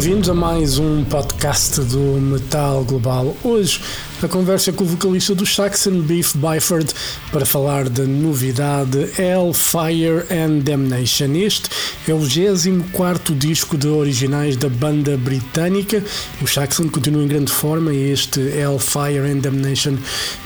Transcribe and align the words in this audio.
bem-vindos 0.00 0.30
a 0.30 0.34
mais 0.34 0.78
um 0.78 1.04
podcast 1.04 1.82
do 1.82 1.98
Metal 1.98 2.82
Global. 2.84 3.36
Hoje 3.44 3.82
a 4.22 4.28
conversa 4.28 4.72
com 4.72 4.84
o 4.84 4.86
vocalista 4.86 5.34
do 5.34 5.44
Saxon 5.44 6.00
Beef 6.00 6.34
Byford 6.36 6.90
para 7.30 7.44
falar 7.44 7.86
da 7.86 8.04
novidade 8.04 8.98
Hellfire 9.18 10.24
and 10.30 10.60
Damnation. 10.60 11.34
Este 11.34 11.68
é 12.08 12.14
o 12.14 12.18
24 12.18 13.34
disco 13.34 13.76
de 13.76 13.88
originais 13.88 14.56
da 14.56 14.70
banda 14.70 15.18
britânica. 15.18 16.02
O 16.40 16.46
Saxon 16.46 16.88
continua 16.88 17.22
em 17.22 17.28
grande 17.28 17.52
forma 17.52 17.92
e 17.92 18.10
este 18.10 18.40
Hellfire 18.40 19.30
and 19.30 19.40
Damnation 19.40 19.98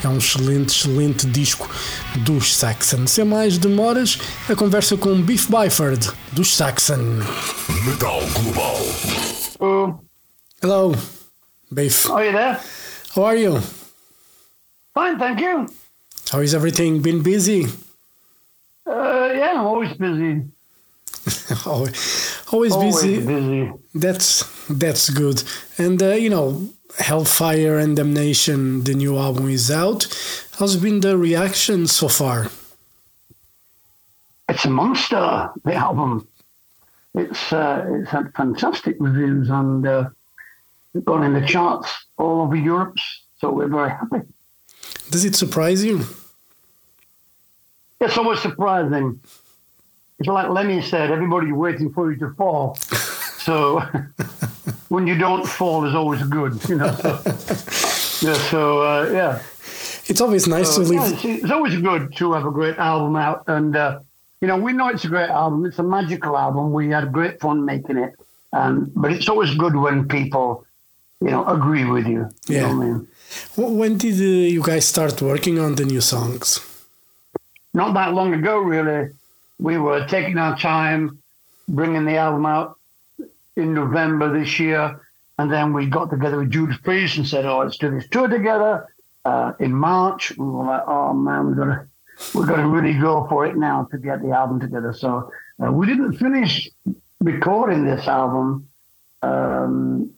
é 0.03 0.09
um 0.09 0.19
excelente, 0.19 0.75
excelente 0.75 1.27
disco 1.29 1.71
dos 2.17 2.57
Saxon. 2.57 3.07
Sem 3.07 3.25
mais 3.25 3.57
demoras, 3.57 4.19
a 4.49 4.57
conversa 4.57 4.97
com 4.97 5.23
Beef 5.23 5.47
Byford 5.49 6.11
dos 6.33 6.57
Saxon. 6.57 7.21
Metal 7.87 8.21
Global. 8.35 9.44
Oh, 9.61 10.01
Hello, 10.61 10.95
Biff. 11.73 12.11
are 12.11 12.25
you 12.25 12.33
there? 12.33 12.61
How 13.15 13.23
are 13.25 13.37
you? 13.37 13.61
Fine, 14.95 15.19
thank 15.19 15.41
you. 15.41 15.69
How 16.31 16.41
is 16.41 16.55
everything? 16.55 17.01
Been 17.03 17.23
busy? 17.23 17.67
Uh, 18.87 19.31
yeah, 19.35 19.53
I'm 19.57 19.67
always 19.67 19.93
busy. 19.95 20.43
always, 21.67 22.43
always 22.53 22.73
Always 22.73 23.03
busy. 23.03 23.21
busy. 23.21 23.73
That's 23.95 24.45
that's 24.69 25.11
good. 25.11 25.43
And 25.79 26.03
uh, 26.03 26.11
you 26.15 26.31
know, 26.31 26.69
Hellfire 26.99 27.79
and 27.79 27.97
Damnation, 27.97 28.85
the 28.85 28.95
new 28.95 29.17
album 29.19 29.49
is 29.49 29.71
out. 29.71 30.07
How's 30.59 30.77
been 30.77 31.01
the 31.01 31.17
reaction 31.17 31.87
so 31.87 32.09
far? 32.09 32.49
It's 34.49 34.65
a 34.65 34.71
monster. 34.71 35.51
The 35.65 35.75
album. 35.75 36.27
It's 37.15 37.53
uh, 37.53 37.87
it's 37.91 38.11
had 38.11 38.33
fantastic 38.35 38.97
reviews 38.99 39.49
and 39.51 39.87
uh, 39.87 40.09
it's 40.95 41.05
gone 41.05 41.23
in 41.25 41.33
the 41.33 41.47
charts 41.47 41.89
all 42.19 42.41
over 42.43 42.57
Europe. 42.57 42.97
So 43.39 43.51
we're 43.53 43.69
very 43.69 43.91
happy. 43.91 44.23
Does 45.11 45.25
it 45.25 45.35
surprise 45.37 45.85
you? 45.85 46.05
It's 48.01 48.19
always 48.19 48.41
surprising. 48.41 49.21
It's 50.19 50.29
like 50.29 50.49
Lemmy 50.51 50.83
said, 50.83 51.11
everybody's 51.11 51.53
waiting 51.53 51.93
for 51.93 52.13
you 52.13 52.19
to 52.19 52.31
fall. 52.35 52.79
So 53.45 53.81
when 54.89 55.07
you 55.07 55.19
don't 55.19 55.47
fall 55.47 55.85
is 55.85 55.95
always 55.95 56.23
good, 56.23 56.67
you 56.67 56.77
know. 56.77 56.91
So, 56.95 57.09
yeah, 58.27 58.35
so 58.49 58.81
uh, 58.81 59.11
yeah. 59.13 59.43
It's 60.07 60.23
always 60.23 60.49
nice 60.49 60.75
So, 60.75 60.83
to 60.83 60.95
yeah, 60.95 61.03
leave. 61.05 61.13
it's, 61.13 61.25
it's 61.43 61.51
always 61.53 61.77
good 61.79 62.17
to 62.17 62.33
have 62.33 62.47
a 62.47 62.51
great 62.51 62.79
album 62.79 63.17
out, 63.17 63.45
and 63.47 63.77
uh, 63.77 64.01
you 64.45 64.49
know 64.51 64.59
we 64.67 64.73
know 64.79 64.89
it's 64.95 65.07
a 65.11 65.13
great 65.17 65.31
album. 65.43 65.65
It's 65.69 65.79
a 65.79 65.89
magical 65.99 66.35
album. 66.47 66.65
We 66.79 66.85
had 66.97 67.05
great 67.19 67.37
fun 67.45 67.59
making 67.73 67.97
it, 68.07 68.13
um, 68.59 68.75
but 69.03 69.09
it's 69.15 69.29
always 69.33 69.53
good 69.63 69.75
when 69.85 69.97
people, 70.17 70.47
you 71.27 71.31
know, 71.35 71.43
agree 71.57 71.87
with 71.95 72.07
you. 72.15 72.23
you 72.49 72.57
Yeah. 72.57 72.63
know 72.63 72.73
I 72.79 72.85
mean? 72.85 72.99
When 73.81 73.93
did 74.05 74.17
uh, 74.21 74.55
you 74.57 74.63
guys 74.71 74.85
start 74.95 75.15
working 75.23 75.57
on 75.59 75.71
the 75.77 75.87
new 75.93 76.03
songs? 76.13 76.47
Not 77.81 77.95
that 77.95 78.11
long 78.19 78.31
ago, 78.41 78.55
really, 78.75 79.03
we 79.69 79.75
were 79.79 80.01
taking 80.17 80.37
our 80.45 80.55
time, 80.59 81.03
bringing 81.79 82.05
the 82.11 82.17
album 82.27 82.45
out 82.57 82.69
in 83.57 83.69
November 83.83 84.27
this 84.39 84.53
year, 84.61 84.85
and 85.39 85.47
then 85.55 85.73
we 85.77 85.87
got 85.99 86.07
together 86.11 86.39
with 86.41 86.51
Judas 86.57 86.77
Priest 86.87 87.17
and 87.19 87.27
said, 87.33 87.43
"Oh, 87.51 87.59
let's 87.63 87.79
do 87.79 87.89
this 87.91 88.07
tour 88.13 88.29
together." 88.29 88.73
Uh, 89.31 89.53
in 89.67 89.73
March, 89.91 90.23
we 90.37 90.45
were 90.55 90.67
like, 90.73 90.85
"Oh 90.87 91.13
man, 91.27 91.41
we're 91.47 91.59
gonna 91.63 91.83
we're 92.35 92.47
gonna 92.47 92.69
really 92.69 92.95
go 92.95 93.27
for 93.29 93.47
it 93.47 93.57
now 93.57 93.85
to 93.91 93.99
get 93.99 94.23
the 94.23 94.31
album 94.31 94.61
together." 94.61 94.93
So 94.93 95.31
uh, 95.63 95.73
we 95.73 95.87
didn't 95.87 96.15
finish 96.15 96.69
recording 97.21 97.85
this 97.85 98.07
album. 98.07 98.69
Um, 99.23 100.11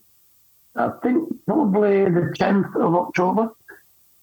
I 0.75 0.91
think 1.03 1.45
probably 1.47 2.05
the 2.05 2.35
10th 2.39 2.77
of 2.77 2.95
October, 2.95 3.51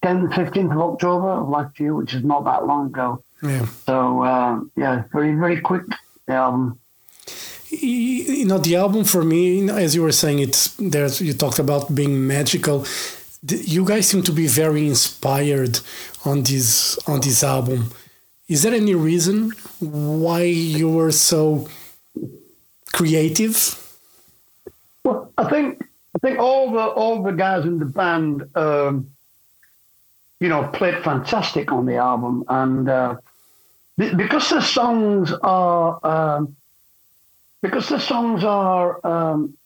10th, 0.04 0.34
15th 0.34 0.72
of 0.72 0.82
October 0.94 1.30
of 1.30 1.50
last 1.50 1.80
year, 1.80 1.96
which 1.96 2.14
is 2.14 2.24
not 2.24 2.46
that 2.46 2.68
long 2.68 2.88
ago. 2.88 3.24
Yeah. 3.42 3.66
So 3.86 4.24
uh, 4.24 4.60
yeah, 4.76 5.04
very 5.12 5.36
very 5.36 5.60
quick 5.62 5.84
the 6.28 6.34
album. 6.34 6.80
You 7.70 8.46
know, 8.46 8.60
the 8.60 8.76
album 8.76 9.04
for 9.04 9.24
me, 9.24 9.70
as 9.70 9.96
you 9.96 10.04
were 10.04 10.12
saying, 10.12 10.40
it's 10.40 10.76
there's 10.78 11.20
you 11.22 11.34
talked 11.34 11.60
about 11.60 11.94
being 11.94 12.28
magical. 12.28 12.86
You 13.46 13.84
guys 13.84 14.08
seem 14.08 14.24
to 14.24 14.32
be 14.32 14.48
very 14.48 14.88
inspired 14.88 15.80
on 16.24 16.44
this 16.44 16.98
on 17.08 17.20
this 17.20 17.44
album. 17.44 17.92
Is 18.48 18.64
there 18.64 18.74
any 18.74 18.96
reason 18.96 19.52
why 19.80 20.44
you 20.44 20.90
were 20.90 21.12
so 21.12 21.68
creative? 22.94 23.58
Well, 25.04 25.32
I 25.38 25.50
think 25.50 25.84
I 26.16 26.20
think 26.20 26.40
all 26.40 26.72
the 26.72 26.80
all 26.80 27.22
the 27.22 27.32
guys 27.32 27.66
in 27.66 27.80
the 27.80 27.86
band, 27.86 28.48
um, 28.56 29.10
you 30.40 30.48
know, 30.48 30.68
played 30.68 31.04
fantastic 31.04 31.72
on 31.72 31.86
the 31.86 31.98
album, 31.98 32.46
and 32.48 32.88
uh, 32.88 33.16
be- 33.98 34.14
because 34.14 34.50
the 34.50 34.62
songs 34.62 35.34
are 35.44 36.00
um, 36.06 36.56
because 37.62 37.90
the 37.90 38.00
songs 38.00 38.46
are 38.46 39.06
um, 39.06 39.58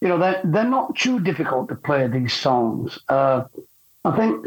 you 0.00 0.08
know 0.08 0.18
they're 0.18 0.40
they're 0.44 0.64
not 0.64 0.96
too 0.96 1.20
difficult 1.20 1.68
to 1.68 1.74
play 1.74 2.06
these 2.06 2.32
songs. 2.32 2.98
Uh, 3.08 3.44
I 4.04 4.16
think 4.16 4.46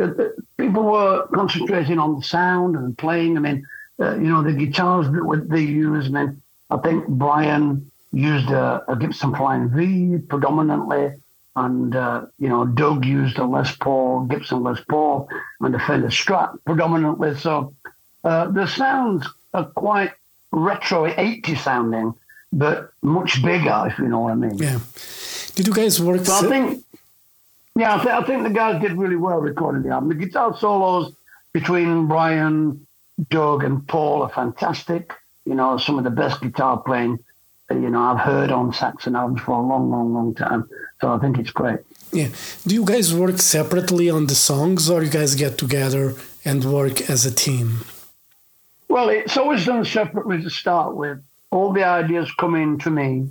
people 0.57 0.83
were 0.83 1.27
concentrating 1.33 1.99
on 1.99 2.15
the 2.15 2.23
sound 2.23 2.75
and 2.75 2.97
playing. 2.97 3.37
I 3.37 3.39
mean, 3.39 3.67
uh, 3.99 4.15
you 4.15 4.29
know, 4.29 4.41
the 4.41 4.53
guitars 4.53 5.05
that 5.11 5.47
they 5.49 5.61
used. 5.61 6.07
I 6.15 6.25
mean, 6.25 6.41
I 6.71 6.77
think 6.77 7.07
Brian 7.07 7.91
used 8.11 8.49
a, 8.49 8.83
a 8.87 8.95
Gibson 8.95 9.35
Flying 9.35 9.69
V 9.69 10.17
predominantly, 10.27 11.13
and 11.55 11.95
uh, 11.95 12.25
you 12.39 12.49
know, 12.49 12.65
Doug 12.65 13.05
used 13.05 13.37
a 13.37 13.45
Les 13.45 13.75
Paul, 13.75 14.25
Gibson 14.25 14.63
Les 14.63 14.79
Paul, 14.89 15.29
and 15.61 15.75
a 15.75 15.79
Fender 15.79 16.07
Strat 16.07 16.57
predominantly. 16.65 17.35
So 17.35 17.73
uh, 18.23 18.49
the 18.49 18.65
sounds 18.65 19.27
are 19.53 19.65
quite 19.65 20.13
retro 20.51 21.05
80 21.05 21.55
sounding, 21.55 22.13
but 22.51 22.91
much 23.03 23.43
bigger, 23.43 23.85
if 23.87 23.99
you 23.99 24.07
know 24.07 24.21
what 24.21 24.31
I 24.31 24.35
mean. 24.35 24.57
Yeah. 24.57 24.79
Did 25.55 25.67
you 25.67 25.73
guys 25.73 26.01
work? 26.01 26.25
So 26.25 26.33
I 26.33 26.49
think, 26.49 26.83
yeah, 27.75 27.95
I, 27.95 27.97
th- 28.03 28.15
I 28.15 28.23
think 28.23 28.43
the 28.43 28.49
guys 28.49 28.81
did 28.81 28.93
really 28.93 29.15
well 29.15 29.39
recording 29.39 29.83
the 29.83 29.89
album. 29.89 30.09
The 30.09 30.15
guitar 30.25 30.55
solos 30.57 31.13
between 31.53 32.07
Brian, 32.07 32.85
Doug, 33.29 33.63
and 33.63 33.87
Paul 33.87 34.23
are 34.23 34.29
fantastic. 34.29 35.13
You 35.45 35.55
know, 35.55 35.77
some 35.77 35.97
of 35.97 36.03
the 36.03 36.09
best 36.09 36.41
guitar 36.41 36.77
playing, 36.79 37.19
uh, 37.69 37.75
you 37.75 37.89
know, 37.89 38.01
I've 38.01 38.19
heard 38.19 38.51
on 38.51 38.73
Saxon 38.73 39.15
albums 39.15 39.41
for 39.41 39.51
a 39.51 39.61
long, 39.61 39.91
long, 39.91 40.13
long 40.13 40.33
time. 40.33 40.67
So 41.01 41.13
I 41.13 41.19
think 41.19 41.37
it's 41.37 41.51
great. 41.51 41.79
yeah. 42.11 42.29
Do 42.65 42.73
you 42.75 42.85
guys 42.85 43.13
work 43.13 43.39
separately 43.39 44.09
on 44.09 44.27
the 44.27 44.35
songs, 44.35 44.89
or 44.89 45.03
you 45.03 45.09
guys 45.09 45.35
get 45.35 45.57
together 45.57 46.15
and 46.45 46.63
work 46.65 47.09
as 47.09 47.25
a 47.25 47.31
team? 47.31 47.79
Well, 48.87 49.09
it's 49.09 49.37
always 49.37 49.65
done 49.65 49.85
separately 49.85 50.41
to 50.43 50.49
start 50.49 50.95
with. 50.95 51.19
All 51.51 51.73
the 51.73 51.83
ideas 51.83 52.31
come 52.39 52.55
in 52.55 52.79
to 52.79 52.89
me, 52.89 53.29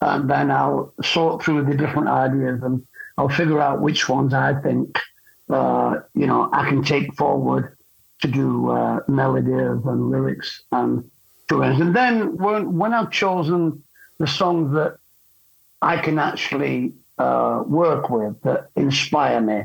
and 0.00 0.28
then 0.28 0.50
I'll 0.50 0.92
sort 1.02 1.42
through 1.42 1.64
the 1.64 1.76
different 1.76 2.08
ideas 2.08 2.62
and 2.62 2.86
I'll 3.16 3.28
figure 3.28 3.60
out 3.60 3.80
which 3.80 4.08
ones 4.08 4.34
I 4.34 4.54
think, 4.60 4.98
uh, 5.48 6.00
you 6.14 6.26
know, 6.26 6.48
I 6.52 6.68
can 6.68 6.82
take 6.82 7.14
forward 7.14 7.76
to 8.22 8.28
do 8.28 8.70
uh, 8.70 9.00
melodies 9.08 9.84
and 9.84 10.10
lyrics 10.10 10.62
and 10.72 11.10
tunes. 11.48 11.80
And 11.80 11.94
then 11.94 12.36
when, 12.36 12.76
when 12.76 12.92
I've 12.92 13.10
chosen 13.10 13.82
the 14.18 14.26
songs 14.26 14.74
that 14.74 14.98
I 15.82 15.96
can 15.98 16.18
actually 16.18 16.94
uh, 17.18 17.62
work 17.66 18.10
with 18.10 18.40
that 18.42 18.70
inspire 18.76 19.40
me, 19.40 19.64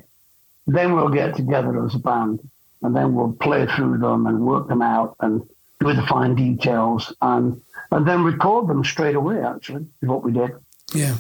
then 0.67 0.93
we'll 0.93 1.09
get 1.09 1.35
together 1.35 1.83
as 1.85 1.95
a 1.95 1.99
band 1.99 2.39
and 2.81 2.95
then 2.95 3.13
we'll 3.13 3.33
play 3.33 3.65
through 3.65 3.97
them 3.97 4.27
and 4.27 4.45
work 4.45 4.67
them 4.67 4.81
out 4.81 5.15
and 5.19 5.41
do 5.79 5.93
the 5.93 6.05
fine 6.07 6.35
details 6.35 7.13
and 7.21 7.61
and 7.91 8.07
then 8.07 8.23
record 8.23 8.67
them 8.67 8.83
straight 8.83 9.15
away 9.15 9.41
actually 9.41 9.85
is 10.01 10.09
what 10.09 10.23
we 10.23 10.31
did 10.31 10.51
Yeah. 10.93 11.15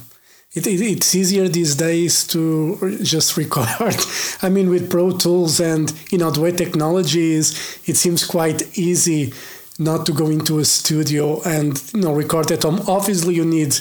It, 0.51 0.65
it, 0.65 0.81
it's 0.81 1.13
easier 1.13 1.47
these 1.47 1.75
days 1.75 2.25
to 2.29 2.97
just 3.03 3.37
record. 3.37 3.95
I 4.41 4.49
mean, 4.49 4.71
with 4.71 4.89
Pro 4.89 5.11
Tools 5.11 5.59
and 5.59 5.93
you 6.11 6.17
know 6.17 6.31
the 6.31 6.41
way 6.41 6.51
technology 6.51 7.33
is, 7.33 7.79
it 7.85 7.95
seems 7.97 8.25
quite 8.25 8.75
easy 8.75 9.31
not 9.77 10.05
to 10.07 10.11
go 10.11 10.27
into 10.27 10.57
a 10.57 10.65
studio 10.65 11.41
and 11.43 11.81
you 11.93 12.01
know 12.01 12.13
record 12.13 12.51
at 12.51 12.63
home. 12.63 12.81
Obviously, 12.87 13.35
you 13.35 13.45
need 13.45 13.75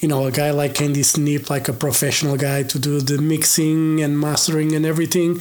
you 0.00 0.08
know 0.08 0.26
a 0.26 0.30
guy 0.30 0.50
like 0.50 0.80
Andy 0.82 1.02
Sneap, 1.02 1.48
like 1.48 1.68
a 1.68 1.72
professional 1.72 2.36
guy, 2.36 2.64
to 2.64 2.78
do 2.78 3.00
the 3.00 3.16
mixing 3.16 4.02
and 4.02 4.20
mastering 4.20 4.74
and 4.74 4.84
everything. 4.84 5.40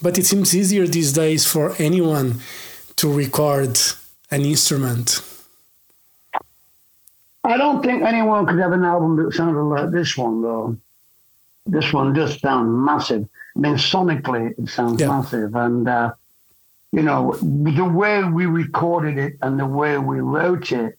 But 0.00 0.16
it 0.16 0.24
seems 0.24 0.56
easier 0.56 0.86
these 0.86 1.12
days 1.12 1.46
for 1.46 1.74
anyone 1.78 2.40
to 2.96 3.12
record 3.12 3.78
an 4.30 4.40
instrument. 4.40 5.20
I 7.44 7.58
don't 7.58 7.82
think 7.82 8.02
anyone 8.02 8.46
could 8.46 8.58
have 8.58 8.72
an 8.72 8.84
album 8.84 9.16
that 9.16 9.34
sounded 9.34 9.62
like 9.62 9.90
this 9.90 10.16
one, 10.16 10.40
though. 10.42 10.76
This 11.66 11.92
one 11.92 12.12
does 12.14 12.40
sound 12.40 12.84
massive. 12.84 13.28
I 13.56 13.58
mean, 13.58 13.74
sonically, 13.74 14.58
it 14.58 14.68
sounds 14.68 15.00
Yeah. 15.00 15.08
massive. 15.08 15.54
And, 15.54 15.86
uh, 15.88 16.12
you 16.92 17.02
know, 17.02 17.34
the 17.42 17.84
way 17.84 18.24
we 18.24 18.46
recorded 18.46 19.18
it 19.18 19.36
and 19.42 19.58
the 19.58 19.66
way 19.66 19.98
we 19.98 20.20
wrote 20.20 20.72
it 20.72 20.98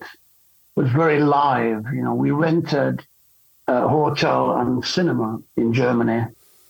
was 0.75 0.89
very 0.91 1.19
live. 1.19 1.85
You 1.93 2.03
know, 2.03 2.13
we 2.13 2.31
rented 2.31 3.05
a 3.67 3.87
hotel 3.87 4.57
and 4.57 4.85
cinema 4.85 5.39
in 5.57 5.73
Germany 5.73 6.25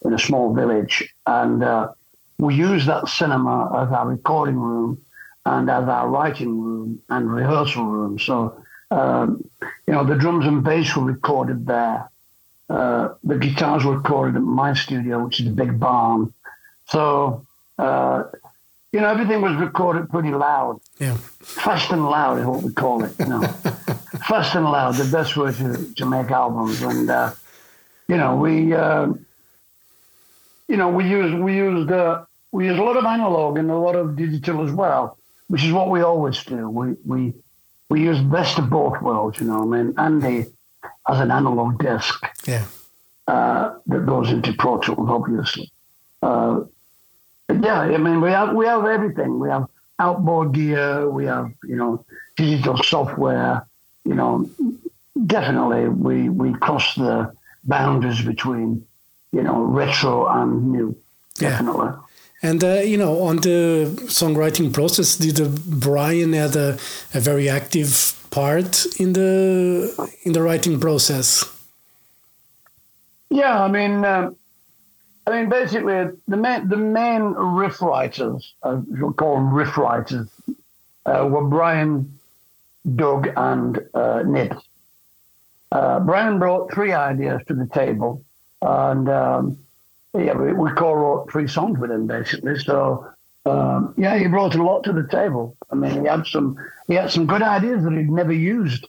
in 0.05 0.13
a 0.13 0.19
small 0.19 0.53
village, 0.53 1.13
and 1.25 1.63
uh, 1.63 1.89
we 2.37 2.53
used 2.55 2.87
that 2.87 3.07
cinema 3.07 3.65
as 3.83 3.91
our 3.91 4.07
recording 4.07 4.57
room 4.57 4.99
and 5.45 5.69
as 5.69 5.87
our 5.89 6.07
writing 6.07 6.61
room 6.61 7.01
and 7.09 7.31
rehearsal 7.31 7.85
room. 7.85 8.19
So, 8.19 8.61
um, 8.91 9.49
you 9.87 9.93
know, 9.93 10.03
the 10.03 10.15
drums 10.15 10.45
and 10.45 10.63
bass 10.63 10.95
were 10.95 11.03
recorded 11.03 11.65
there. 11.65 12.09
Uh, 12.69 13.09
the 13.23 13.37
guitars 13.37 13.85
were 13.85 13.97
recorded 13.97 14.35
at 14.35 14.41
my 14.41 14.73
studio, 14.73 15.23
which 15.23 15.39
is 15.39 15.47
a 15.47 15.51
big 15.51 15.79
barn. 15.79 16.33
So, 16.87 17.45
uh, 17.77 18.23
you 18.91 19.01
know, 19.01 19.09
everything 19.09 19.41
was 19.41 19.55
recorded 19.57 20.09
pretty 20.09 20.31
loud. 20.31 20.79
Yeah. 20.99 21.17
Fast 21.41 21.91
and 21.91 22.05
loud 22.05 22.39
is 22.39 22.45
what 22.45 22.63
we 22.63 22.71
call 22.71 23.03
it. 23.03 23.13
You 23.19 23.25
know, 23.25 23.41
fast 24.27 24.55
and 24.55 24.65
loud, 24.65 24.95
the 24.95 25.11
best 25.11 25.35
way 25.35 25.51
to, 25.53 25.93
to 25.95 26.05
make 26.05 26.31
albums. 26.31 26.81
And 26.81 27.09
uh, 27.09 27.33
you 28.07 28.17
know, 28.17 28.35
we, 28.35 28.73
uh, 28.73 29.07
you 30.67 30.77
know, 30.77 30.89
we 30.89 31.09
used 31.09 31.35
we 31.37 31.55
used 31.55 31.91
uh, 31.91 32.23
we 32.51 32.65
used 32.67 32.79
a 32.79 32.83
lot 32.83 32.97
of 32.97 33.05
analog 33.05 33.57
and 33.57 33.69
a 33.69 33.77
lot 33.77 33.95
of 33.95 34.15
digital 34.15 34.65
as 34.65 34.71
well, 34.71 35.17
which 35.49 35.63
is 35.63 35.71
what 35.71 35.89
we 35.89 36.01
always 36.01 36.43
do. 36.43 36.69
We 36.69 36.95
we 37.05 37.33
we 37.89 38.01
use 38.01 38.19
best 38.21 38.57
of 38.59 38.69
both 38.69 39.01
worlds. 39.01 39.39
You 39.39 39.47
know, 39.47 39.61
I 39.61 39.65
mean, 39.65 39.93
Andy 39.97 40.45
has 41.07 41.19
an 41.19 41.31
analog 41.31 41.79
disc 41.79 42.23
Yeah. 42.47 42.65
uh, 43.27 43.73
that 43.87 44.05
goes 44.05 44.31
into 44.31 44.53
Pro 44.53 44.79
Tools, 44.79 45.09
obviously. 45.09 45.71
Uh, 46.21 46.61
yeah, 47.49 47.81
I 47.81 47.97
mean, 47.97 48.21
we 48.21 48.31
have 48.31 48.55
we 48.55 48.65
have 48.65 48.85
everything. 48.85 49.39
We 49.39 49.49
have 49.49 49.67
outboard 49.99 50.53
gear. 50.53 51.07
We 51.09 51.25
have 51.25 51.51
you 51.63 51.75
know 51.75 52.03
digital 52.35 52.77
software. 52.77 53.65
You 54.03 54.15
know, 54.15 54.49
definitely 55.27 55.89
we 55.89 56.29
we 56.29 56.53
cross 56.53 56.95
the 56.95 57.31
boundaries 57.63 58.21
between 58.23 58.83
you 59.31 59.43
know 59.43 59.61
retro 59.61 60.27
and 60.27 60.71
new. 60.71 60.97
Yeah. 61.39 61.61
And 62.45 62.63
uh, 62.63 62.81
you 62.91 62.97
know, 62.97 63.23
on 63.23 63.37
the 63.37 63.89
songwriting 64.19 64.71
process, 64.71 65.15
did 65.15 65.41
uh, 65.41 65.49
Brian 65.65 66.33
had 66.33 66.55
a, 66.55 66.77
a 67.15 67.19
very 67.19 67.49
active 67.49 68.13
part 68.29 68.85
in 68.99 69.13
the 69.13 69.29
in 70.23 70.33
the 70.33 70.43
writing 70.43 70.79
process? 70.79 71.43
Yeah, 73.31 73.63
I 73.63 73.67
mean, 73.67 74.05
um, 74.05 74.35
I 75.25 75.31
mean, 75.31 75.49
basically, 75.49 76.11
the 76.27 76.37
main 76.37 76.69
the 76.69 76.77
main 76.77 77.23
riff 77.61 77.81
writers, 77.81 78.53
uh, 78.61 78.79
we'll 78.89 79.13
call 79.13 79.35
them 79.35 79.51
riff 79.51 79.75
writers, 79.75 80.29
uh, 81.07 81.27
were 81.27 81.45
Brian, 81.45 82.19
Doug, 82.95 83.27
and 83.35 83.79
uh, 83.95 84.21
Nibs. 84.21 84.61
Uh, 85.71 85.99
Brian 85.99 86.37
brought 86.37 86.71
three 86.71 86.93
ideas 86.93 87.41
to 87.47 87.55
the 87.55 87.65
table, 87.65 88.23
and 88.61 89.09
um, 89.09 89.64
yeah, 90.17 90.33
we, 90.33 90.53
we 90.53 90.71
co-wrote 90.71 91.31
three 91.31 91.47
songs 91.47 91.79
with 91.79 91.91
him 91.91 92.07
basically. 92.07 92.57
So 92.59 93.07
um, 93.45 93.93
yeah, 93.97 94.17
he 94.17 94.27
brought 94.27 94.55
a 94.55 94.63
lot 94.63 94.83
to 94.85 94.93
the 94.93 95.07
table. 95.07 95.55
I 95.71 95.75
mean, 95.75 96.01
he 96.01 96.07
had 96.07 96.25
some 96.25 96.57
he 96.87 96.95
had 96.95 97.11
some 97.11 97.27
good 97.27 97.41
ideas 97.41 97.83
that 97.83 97.93
he'd 97.93 98.09
never 98.09 98.33
used. 98.33 98.87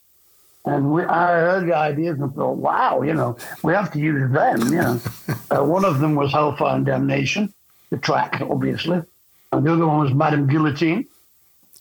And 0.65 0.91
we, 0.91 1.03
I 1.03 1.27
heard 1.27 1.67
the 1.67 1.75
ideas 1.75 2.19
and 2.19 2.33
thought, 2.35 2.57
wow, 2.57 3.01
you 3.01 3.13
know, 3.13 3.37
we 3.63 3.71
have 3.71 3.91
to 3.93 3.99
use 3.99 4.29
them. 4.33 4.59
You 4.63 4.81
know, 4.81 5.01
uh, 5.51 5.63
one 5.63 5.85
of 5.85 5.99
them 5.99 6.15
was 6.15 6.33
Hellfire 6.33 6.75
and 6.75 6.85
Damnation, 6.85 7.53
the 7.89 7.97
track, 7.97 8.41
obviously, 8.41 9.01
and 9.53 9.65
the 9.65 9.73
other 9.73 9.87
one 9.87 9.99
was 9.99 10.13
Madame 10.13 10.47
Guillotine 10.47 11.07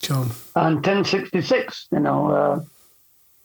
John, 0.00 0.30
and 0.54 0.76
1066. 0.76 1.88
You 1.92 2.00
know, 2.00 2.30
uh, 2.30 2.60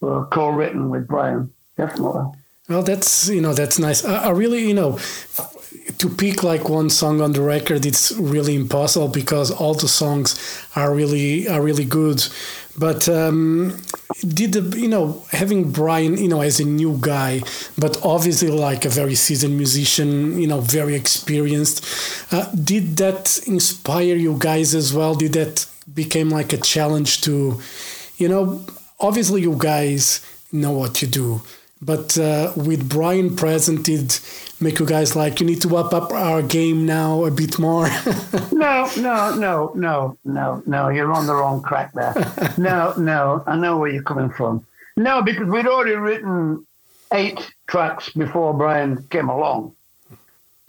were 0.02 0.26
co-written 0.26 0.90
with 0.90 1.08
Brian, 1.08 1.52
definitely. 1.78 2.26
Well, 2.70 2.84
that's 2.84 3.30
you 3.30 3.42
know 3.42 3.54
that's 3.54 3.80
nice. 3.80 4.06
I, 4.06 4.26
I 4.26 4.30
really 4.30 4.68
you 4.68 4.74
know 4.74 5.00
to 5.98 6.10
pick 6.10 6.44
like 6.44 6.70
one 6.70 6.90
song 6.90 7.22
on 7.22 7.34
the 7.34 7.42
record, 7.42 7.86
it's 7.86 8.12
really 8.14 8.56
impossible 8.56 9.08
because 9.08 9.52
all 9.52 9.74
the 9.74 9.88
songs 9.88 10.36
are 10.76 10.94
really 10.94 11.48
are 11.48 11.62
really 11.62 11.86
good. 11.86 12.26
But 12.78 13.10
um, 13.10 13.78
did 14.22 14.54
the 14.54 14.80
you 14.80 14.88
know 14.88 15.24
having 15.32 15.72
Brian 15.72 16.18
you 16.18 16.28
know 16.28 16.42
as 16.42 16.60
a 16.60 16.66
new 16.66 16.98
guy, 17.00 17.42
but 17.78 18.00
obviously 18.04 18.50
like 18.50 18.86
a 18.86 18.90
very 18.90 19.16
seasoned 19.16 19.58
musician, 19.58 20.40
you 20.40 20.48
know 20.48 20.62
very 20.62 20.96
experienced. 20.96 21.86
Uh, 22.34 22.50
did 22.52 22.98
that 22.98 23.40
inspire 23.48 24.16
you 24.16 24.36
guys 24.38 24.74
as 24.74 24.94
well? 24.94 25.16
Did 25.16 25.34
that 25.34 25.66
became 25.94 26.30
like 26.30 26.54
a 26.54 26.58
challenge 26.58 27.22
to, 27.22 27.60
you 28.18 28.28
know, 28.28 28.66
obviously 29.00 29.42
you 29.42 29.56
guys 29.58 30.22
know 30.52 30.72
what 30.72 31.02
you 31.02 31.08
do. 31.08 31.42
But 31.82 32.18
uh, 32.18 32.54
with 32.56 32.88
Brian 32.88 33.36
present, 33.36 33.86
did 33.86 34.20
make 34.60 34.78
you 34.80 34.86
guys 34.86 35.16
like 35.16 35.40
you 35.40 35.48
need 35.48 35.62
to 35.64 35.78
up 35.78 35.94
up 35.94 36.12
our 36.12 36.44
game 36.44 36.86
now 36.86 37.26
a 37.26 37.32
bit 37.32 37.58
more? 37.60 37.90
No, 38.62 38.88
no, 38.96 39.34
no, 39.34 39.72
no, 39.74 40.18
no, 40.24 40.62
no. 40.68 40.90
You're 40.90 41.12
on 41.12 41.26
the 41.26 41.34
wrong 41.34 41.64
track 41.64 41.94
there. 41.94 42.14
No, 42.60 42.94
no. 42.96 43.44
I 43.48 43.56
know 43.56 43.80
where 43.80 43.90
you're 43.90 44.04
coming 44.04 44.30
from. 44.30 44.64
No, 44.96 45.24
because 45.24 45.48
we'd 45.48 45.66
already 45.66 45.96
written 45.96 46.64
eight 47.12 47.40
tracks 47.66 48.10
before 48.10 48.54
Brian 48.54 49.02
came 49.10 49.30
along. 49.30 49.74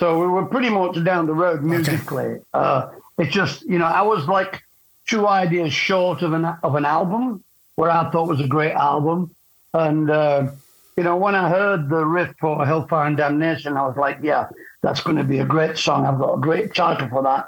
So 0.00 0.18
we 0.18 0.26
were 0.26 0.46
pretty 0.46 0.70
much 0.70 1.04
down 1.04 1.26
the 1.26 1.34
road 1.34 1.62
musically. 1.62 2.40
Uh, 2.54 2.88
it's 3.18 3.32
just, 3.32 3.60
you 3.62 3.78
know, 3.78 3.84
I 3.84 4.02
was 4.02 4.26
like 4.26 4.62
two 5.06 5.28
ideas 5.28 5.74
short 5.74 6.22
of 6.22 6.32
an 6.32 6.46
of 6.46 6.74
an 6.74 6.86
album, 6.86 7.44
what 7.76 7.90
I 7.90 8.10
thought 8.10 8.26
was 8.28 8.40
a 8.40 8.48
great 8.48 8.72
album. 8.72 9.34
And 9.74 10.10
uh, 10.10 10.50
you 10.96 11.02
know, 11.02 11.16
when 11.16 11.34
I 11.34 11.48
heard 11.48 11.88
the 11.88 12.04
riff 12.04 12.34
for 12.38 12.64
Hellfire 12.66 13.06
and 13.06 13.16
Damnation, 13.16 13.76
I 13.76 13.86
was 13.86 13.96
like, 13.96 14.18
yeah, 14.22 14.48
that's 14.82 15.00
going 15.00 15.16
to 15.16 15.24
be 15.24 15.38
a 15.38 15.44
great 15.44 15.78
song. 15.78 16.04
I've 16.04 16.18
got 16.18 16.34
a 16.34 16.40
great 16.40 16.74
title 16.74 17.08
for 17.08 17.22
that. 17.22 17.46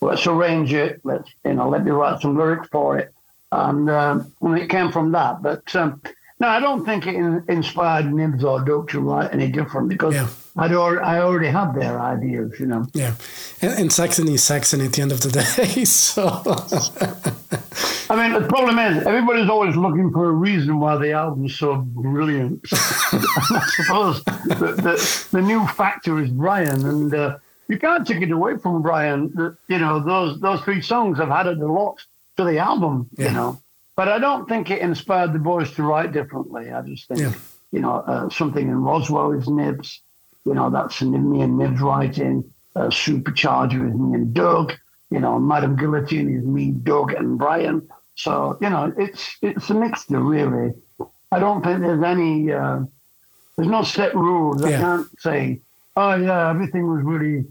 Let's 0.00 0.26
arrange 0.26 0.72
it. 0.72 1.00
Let's, 1.02 1.30
you 1.44 1.54
know, 1.54 1.68
let 1.68 1.84
me 1.84 1.90
write 1.92 2.20
some 2.20 2.36
lyrics 2.36 2.68
for 2.68 2.98
it. 2.98 3.12
And, 3.52 3.88
um, 3.88 4.32
and 4.42 4.58
it 4.58 4.68
came 4.68 4.92
from 4.92 5.12
that. 5.12 5.40
But 5.40 5.74
um, 5.74 6.02
no, 6.40 6.48
I 6.48 6.58
don't 6.60 6.84
think 6.84 7.06
it 7.06 7.14
inspired 7.48 8.12
Nibs 8.12 8.42
or 8.44 8.62
to 8.64 9.00
write 9.00 9.32
any 9.32 9.48
different 9.50 9.88
because 9.88 10.14
Yeah. 10.14 10.28
I'd 10.56 10.72
al- 10.72 11.02
I 11.04 11.18
already 11.18 11.48
had 11.48 11.74
their 11.74 12.00
ideas, 12.00 12.52
you 12.60 12.66
know. 12.66 12.86
yeah, 12.92 13.14
and, 13.62 13.72
and 13.80 13.92
Saxon 13.92 14.28
is 14.28 14.42
Saxon 14.42 14.80
at 14.80 14.92
the 14.92 15.02
end 15.02 15.10
of 15.12 15.20
the 15.20 15.30
day. 15.56 15.84
So 15.84 16.22
I 18.10 18.16
mean, 18.16 18.40
the 18.40 18.46
problem 18.48 18.78
is 18.78 19.06
everybody's 19.06 19.48
always 19.48 19.76
looking 19.76 20.12
for 20.12 20.26
a 20.28 20.32
reason 20.32 20.78
why 20.78 20.96
the 20.96 21.12
album's 21.12 21.56
so 21.58 21.76
brilliant. 21.76 22.60
I 22.72 23.66
suppose 23.76 24.22
the, 24.24 24.74
the, 24.76 25.28
the 25.32 25.42
new 25.42 25.66
factor 25.68 26.20
is 26.20 26.30
Brian, 26.30 26.84
and 26.86 27.14
uh, 27.14 27.38
you 27.68 27.78
can't 27.78 28.06
take 28.06 28.22
it 28.22 28.30
away 28.30 28.56
from 28.58 28.82
Brian. 28.82 29.32
That 29.34 29.56
you 29.68 29.78
know 29.78 30.00
those 30.00 30.38
those 30.40 30.60
three 30.62 30.82
songs 30.82 31.18
have 31.18 31.30
added 31.30 31.58
a 31.60 31.66
lot 31.66 31.96
to 32.36 32.44
the 32.44 32.58
album. 32.58 33.08
Yeah. 33.16 33.28
You 33.28 33.34
know, 33.34 33.62
but 33.96 34.08
I 34.08 34.18
don't 34.18 34.48
think 34.48 34.70
it 34.70 34.80
inspired 34.80 35.32
the 35.32 35.38
boys 35.38 35.70
to 35.72 35.82
write 35.82 36.12
differently. 36.12 36.70
I 36.72 36.82
just 36.82 37.06
think 37.08 37.20
Yeah. 37.20 37.32
you 37.72 37.80
know 37.80 37.96
uh, 38.06 38.28
something 38.30 38.66
in 38.66 38.82
Roswell 38.82 39.32
is 39.32 39.48
Nibs. 39.48 40.00
You 40.44 40.54
know, 40.54 40.68
that's 40.70 41.00
me 41.02 41.40
and 41.40 41.56
Nibs 41.58 41.80
writing. 41.80 42.44
Uh, 42.76 42.88
Supercharger 42.88 43.88
is 43.88 43.94
me 43.94 44.14
and 44.14 44.34
Doug. 44.34 44.74
You 45.10 45.20
know, 45.20 45.38
Madame 45.38 45.76
Guillotine 45.76 46.28
is 46.36 46.44
me, 46.44 46.70
Doug, 46.72 47.12
and 47.12 47.38
Brian. 47.38 47.88
So 48.16 48.58
you 48.60 48.68
know, 48.70 48.92
it's 48.98 49.36
it's 49.42 49.70
a 49.70 49.74
mixture, 49.74 50.20
really. 50.20 50.74
I 51.32 51.38
don't 51.38 51.62
think 51.64 51.80
there's 51.80 52.02
any. 52.02 52.52
Uh, 52.52 52.80
there's 53.56 53.68
no 53.68 53.82
set 53.82 54.14
rules. 54.16 54.62
I 54.64 54.72
can't 54.72 55.06
say, 55.20 55.60
oh 55.96 56.14
yeah, 56.16 56.50
everything 56.50 56.88
was 56.92 57.02
really, 57.04 57.44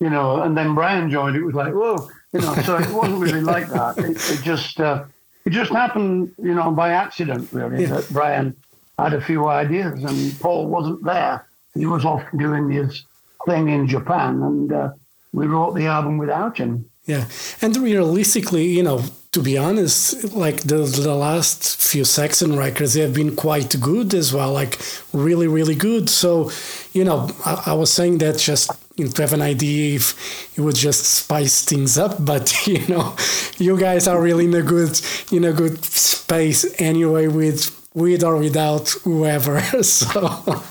you 0.00 0.10
know. 0.10 0.40
And 0.42 0.56
then 0.56 0.74
Brian 0.76 1.10
joined. 1.10 1.34
It 1.36 1.42
was 1.42 1.54
like, 1.54 1.74
whoa, 1.74 2.08
you 2.32 2.40
know. 2.40 2.54
So 2.62 2.78
it 2.78 2.88
wasn't 2.90 3.18
really 3.26 3.40
like 3.42 3.68
that. 3.70 3.98
It, 3.98 4.16
it 4.30 4.42
just 4.44 4.80
uh, 4.80 5.04
it 5.48 5.52
just 5.52 5.72
happened, 5.72 6.30
you 6.36 6.54
know, 6.54 6.70
by 6.70 6.90
accident, 6.90 7.48
really. 7.52 7.82
Yeah. 7.82 7.94
That 7.94 8.08
Brian 8.10 8.54
had 8.98 9.14
a 9.14 9.20
few 9.28 9.46
ideas, 9.48 10.04
and 10.04 10.38
Paul 10.40 10.66
wasn't 10.66 11.02
there. 11.04 11.48
He 11.72 11.86
was 11.86 12.04
off 12.04 12.22
doing 12.36 12.68
his 12.68 13.06
thing 13.46 13.70
in 13.70 13.88
Japan, 13.88 14.42
and 14.42 14.70
uh, 14.70 14.90
we 15.32 15.46
wrote 15.46 15.74
the 15.74 15.86
album 15.86 16.18
without 16.18 16.58
him. 16.58 16.84
Yeah, 17.06 17.24
and 17.62 17.74
realistically, 17.78 18.66
you 18.66 18.82
know, 18.82 19.02
to 19.32 19.40
be 19.40 19.56
honest, 19.56 20.34
like 20.34 20.58
the 20.64 20.80
the 20.84 21.14
last 21.14 21.80
few 21.80 22.04
Saxon 22.04 22.54
records 22.54 22.92
they 22.92 23.00
have 23.00 23.14
been 23.14 23.34
quite 23.34 23.80
good 23.80 24.12
as 24.12 24.34
well, 24.34 24.52
like 24.52 24.78
really, 25.14 25.48
really 25.48 25.74
good. 25.74 26.10
So, 26.10 26.50
you 26.92 27.04
know, 27.04 27.30
I, 27.46 27.52
I 27.70 27.72
was 27.72 27.90
saying 27.90 28.18
that 28.18 28.36
just 28.36 28.70
you 28.98 29.04
know, 29.04 29.10
to 29.12 29.22
have 29.22 29.32
an 29.32 29.42
idea 29.42 29.96
if 29.96 30.14
it 30.58 30.60
would 30.60 30.74
just 30.76 31.04
spice 31.04 31.64
things 31.64 31.96
up, 31.96 32.16
but 32.32 32.52
you 32.66 32.86
know, 32.88 33.14
you 33.58 33.78
guys 33.78 34.06
are 34.08 34.20
really 34.20 34.44
in 34.46 34.54
a 34.54 34.62
good 34.62 35.00
in 35.32 35.44
a 35.44 35.52
good 35.52 35.82
space 35.84 36.66
anyway 36.80 37.26
with 37.28 37.60
with 37.94 38.22
or 38.24 38.36
without 38.36 38.88
whoever. 39.04 39.60
So 39.82 40.20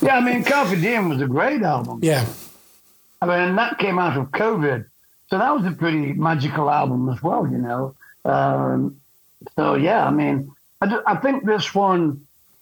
Yeah, 0.02 0.16
I 0.18 0.20
mean, 0.20 0.44
Carpe 0.44 0.78
Diem 0.80 1.08
was 1.08 1.20
a 1.20 1.26
great 1.26 1.62
album. 1.62 2.00
yeah, 2.02 2.24
I 3.22 3.26
mean, 3.26 3.56
that 3.56 3.78
came 3.78 3.98
out 3.98 4.16
of 4.16 4.30
COVID. 4.30 4.84
so 5.30 5.38
that 5.38 5.50
was 5.56 5.64
a 5.66 5.72
pretty 5.72 6.12
magical 6.12 6.70
album 6.70 7.08
as 7.08 7.22
well, 7.22 7.46
you 7.50 7.58
know. 7.58 7.94
Um, 8.24 9.00
so 9.56 9.74
yeah, 9.74 10.06
I 10.06 10.10
mean, 10.10 10.50
I 10.82 10.84
I 11.06 11.16
think 11.16 11.44
this 11.44 11.74
one 11.74 12.02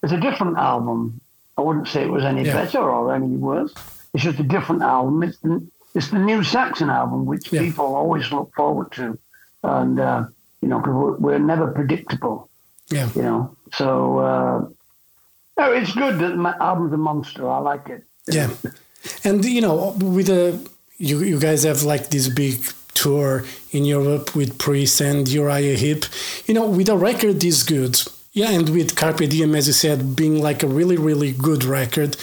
is 0.04 0.12
a 0.12 0.20
different 0.20 0.56
album. 0.58 1.20
I 1.58 1.62
wouldn't 1.62 1.88
say 1.88 2.02
it 2.04 2.10
was 2.10 2.24
any 2.24 2.44
Yeah. 2.44 2.54
better 2.64 2.82
or 2.96 3.14
any 3.14 3.28
worse. 3.48 3.74
It's 4.16 4.24
just 4.24 4.40
a 4.40 4.44
different 4.44 4.80
album. 4.80 5.22
It's 5.22 5.36
the, 5.40 5.60
it's 5.94 6.08
the 6.08 6.18
new 6.18 6.42
Saxon 6.42 6.88
album, 6.88 7.26
which 7.26 7.52
Yeah. 7.52 7.60
people 7.60 7.94
always 7.94 8.32
look 8.32 8.50
forward 8.54 8.90
to, 8.92 9.18
and 9.62 10.00
uh, 10.00 10.24
you 10.62 10.68
know, 10.68 10.78
because 10.78 10.94
we're, 10.94 11.16
we're 11.18 11.38
never 11.38 11.66
predictable, 11.66 12.48
Yeah. 12.88 13.10
you 13.14 13.22
know. 13.22 13.54
So 13.74 14.18
uh, 14.18 14.58
no, 15.58 15.72
it's 15.72 15.92
good 15.92 16.18
that 16.20 16.34
my 16.36 16.54
album's 16.60 16.94
a 16.94 16.96
monster. 16.96 17.46
I 17.46 17.58
like 17.58 17.90
it. 17.90 18.04
Yeah, 18.32 18.48
and 19.22 19.44
you 19.44 19.60
know, 19.60 19.94
with 20.00 20.28
the 20.28 20.58
you 20.96 21.20
you 21.20 21.38
guys 21.38 21.64
have 21.64 21.82
like 21.82 22.08
this 22.08 22.28
big 22.28 22.56
tour 22.94 23.44
in 23.70 23.84
Europe 23.84 24.34
with 24.34 24.56
Priest 24.56 25.00
and 25.02 25.28
Uriah 25.28 25.76
Heep. 25.76 26.06
You 26.46 26.54
know, 26.54 26.66
with 26.66 26.88
a 26.88 26.96
record 26.96 27.40
this 27.40 27.62
good, 27.62 28.00
yeah, 28.36 28.50
and 28.50 28.68
with 28.68 28.96
Carpe 28.96 29.30
Diem, 29.30 29.54
as 29.54 29.66
you 29.66 29.72
said, 29.72 30.14
being 30.14 30.42
like 30.42 30.62
a 30.62 30.66
really 30.66 30.98
really 30.98 31.32
good 31.32 31.64
record, 31.64 32.18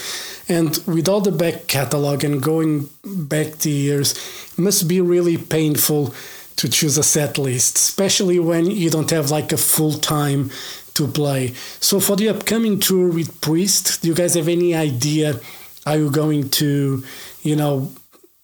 and 0.48 0.78
with 0.86 1.08
all 1.08 1.20
the 1.20 1.32
back 1.32 1.66
catalog 1.66 2.22
and 2.22 2.40
going 2.40 2.88
back 3.04 3.58
the 3.58 3.70
years, 3.70 4.14
must 4.56 4.86
be 4.86 5.00
really 5.00 5.36
painful 5.36 6.14
to 6.54 6.68
choose 6.68 6.96
a 6.98 7.02
set 7.02 7.36
list, 7.36 7.78
especially 7.78 8.38
when 8.38 8.70
you 8.70 8.90
don't 8.90 9.10
have 9.10 9.32
like 9.32 9.50
a 9.50 9.56
full 9.56 9.94
time 9.94 10.52
to 10.94 11.08
play. 11.08 11.48
So 11.80 11.98
for 11.98 12.14
the 12.14 12.28
upcoming 12.28 12.78
tour 12.78 13.12
with 13.12 13.40
Priest, 13.40 14.02
do 14.02 14.06
you 14.06 14.14
guys 14.14 14.34
have 14.34 14.46
any 14.46 14.72
idea? 14.72 15.40
Are 15.84 15.96
you 15.96 16.10
going 16.12 16.48
to, 16.50 17.02
you 17.42 17.56
know, 17.56 17.90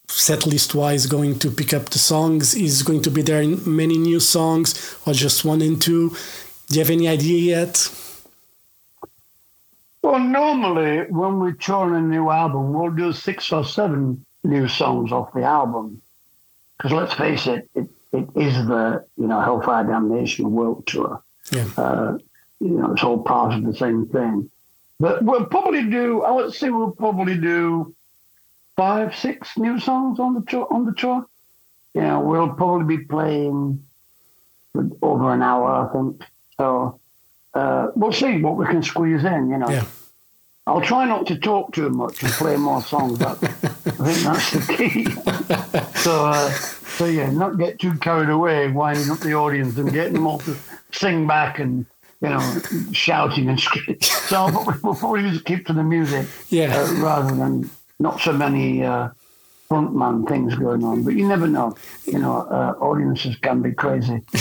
set 0.09 0.45
list 0.45 0.75
wise, 0.75 1.07
going 1.07 1.39
to 1.39 1.51
pick 1.53 1.73
up 1.73 1.91
the 1.91 2.01
songs? 2.01 2.53
Is 2.53 2.83
going 2.83 3.03
to 3.03 3.11
be 3.13 3.23
there 3.23 3.47
many 3.65 3.97
new 3.97 4.19
songs 4.19 4.97
or 5.07 5.13
just 5.13 5.45
one 5.45 5.63
and 5.63 5.81
two? 5.81 6.17
Do 6.71 6.77
you 6.77 6.85
have 6.85 6.91
any 6.91 7.09
idea 7.09 7.57
yet? 7.57 7.93
Well, 10.03 10.21
normally 10.21 11.01
when 11.11 11.41
we 11.41 11.53
tour 11.55 11.97
a 11.97 12.01
new 12.01 12.31
album, 12.31 12.73
we'll 12.73 12.93
do 12.93 13.13
six 13.13 13.51
or 13.51 13.65
seven 13.65 14.25
new 14.45 14.69
songs 14.69 15.11
off 15.11 15.33
the 15.35 15.43
album. 15.43 16.01
Because 16.77 16.93
let's 16.93 17.15
face 17.15 17.49
it, 17.49 17.69
it, 17.75 17.89
it 18.13 18.29
is 18.37 18.55
the 18.69 19.05
you 19.17 19.27
know 19.27 19.41
Hellfire 19.41 19.83
Damnation 19.83 20.53
World 20.53 20.87
Tour. 20.87 21.21
Yeah. 21.51 21.69
Uh, 21.77 22.19
you 22.61 22.71
know, 22.71 22.93
it's 22.93 23.03
all 23.03 23.25
part 23.25 23.53
of 23.53 23.65
the 23.65 23.75
same 23.75 24.07
thing. 24.07 24.49
But 25.01 25.25
we'll 25.25 25.47
probably 25.47 25.91
do. 25.91 26.23
I 26.23 26.31
would 26.31 26.55
say 26.55 26.71
we'll 26.71 26.93
probably 26.93 27.37
do 27.37 27.97
five, 28.77 29.17
six 29.17 29.59
new 29.59 29.81
songs 29.81 30.21
on 30.21 30.35
the 30.35 30.43
tour. 30.43 30.69
On 30.71 30.87
the 30.87 30.93
tour, 30.93 31.27
you 31.95 32.03
know, 32.03 32.21
we'll 32.21 32.55
probably 32.55 32.97
be 32.97 33.05
playing 33.05 33.85
over 35.03 35.35
an 35.35 35.43
hour, 35.43 35.89
I 35.89 35.93
think. 35.93 36.23
So 36.61 37.01
uh, 37.55 37.89
we'll 37.97 38.13
see 38.13 38.43
what 38.43 38.57
we 38.59 38.67
can 38.67 38.83
squeeze 38.83 39.25
in. 39.25 39.49
You 39.51 39.57
know. 39.59 39.71
Yeah. 39.71 39.87
I'll 40.67 40.83
try 40.83 41.07
not 41.07 41.27
to 41.29 41.39
talk 41.39 41.73
too 41.73 41.89
much 41.89 42.23
and 42.23 42.31
play 42.33 42.57
more 42.59 42.83
songs. 42.83 43.19
But 43.19 43.43
I 43.43 43.49
think 43.49 44.19
that's 44.25 44.51
the 44.53 44.75
key. 44.77 45.05
so, 46.01 46.27
uh, 46.27 46.51
so 46.51 47.07
yeah, 47.07 47.31
not 47.31 47.57
get 47.59 47.79
too 47.79 47.95
carried 47.95 48.29
away, 48.29 48.71
winding 48.71 49.11
up 49.11 49.21
the 49.21 49.33
audience 49.33 49.79
and 49.79 49.91
getting 49.91 50.13
them 50.13 50.27
all 50.27 50.39
to 50.41 50.55
sing 50.93 51.27
back 51.27 51.59
and 51.59 51.87
you 52.21 52.29
know 52.29 52.41
shouting 52.93 53.49
and 53.49 53.59
screaming. 53.59 54.01
So 54.03 54.47
we'll 54.83 54.95
probably 54.95 55.23
just 55.31 55.47
keep 55.47 55.67
to 55.67 55.73
the 55.73 55.83
music 55.83 56.27
Yeah. 56.51 56.77
uh, 56.79 56.93
rather 57.03 57.35
than 57.35 57.71
not 57.99 58.21
so 58.21 58.33
many 58.35 58.85
uh, 58.85 59.09
frontman 59.71 60.29
things 60.29 60.55
going 60.57 60.83
on. 60.83 61.05
But 61.05 61.15
you 61.15 61.29
never 61.29 61.47
know. 61.47 61.75
You 62.05 62.19
know, 62.19 62.41
uh, 62.41 62.75
audiences 62.81 63.37
can 63.37 63.63
be 63.63 63.73
crazy, 63.73 64.21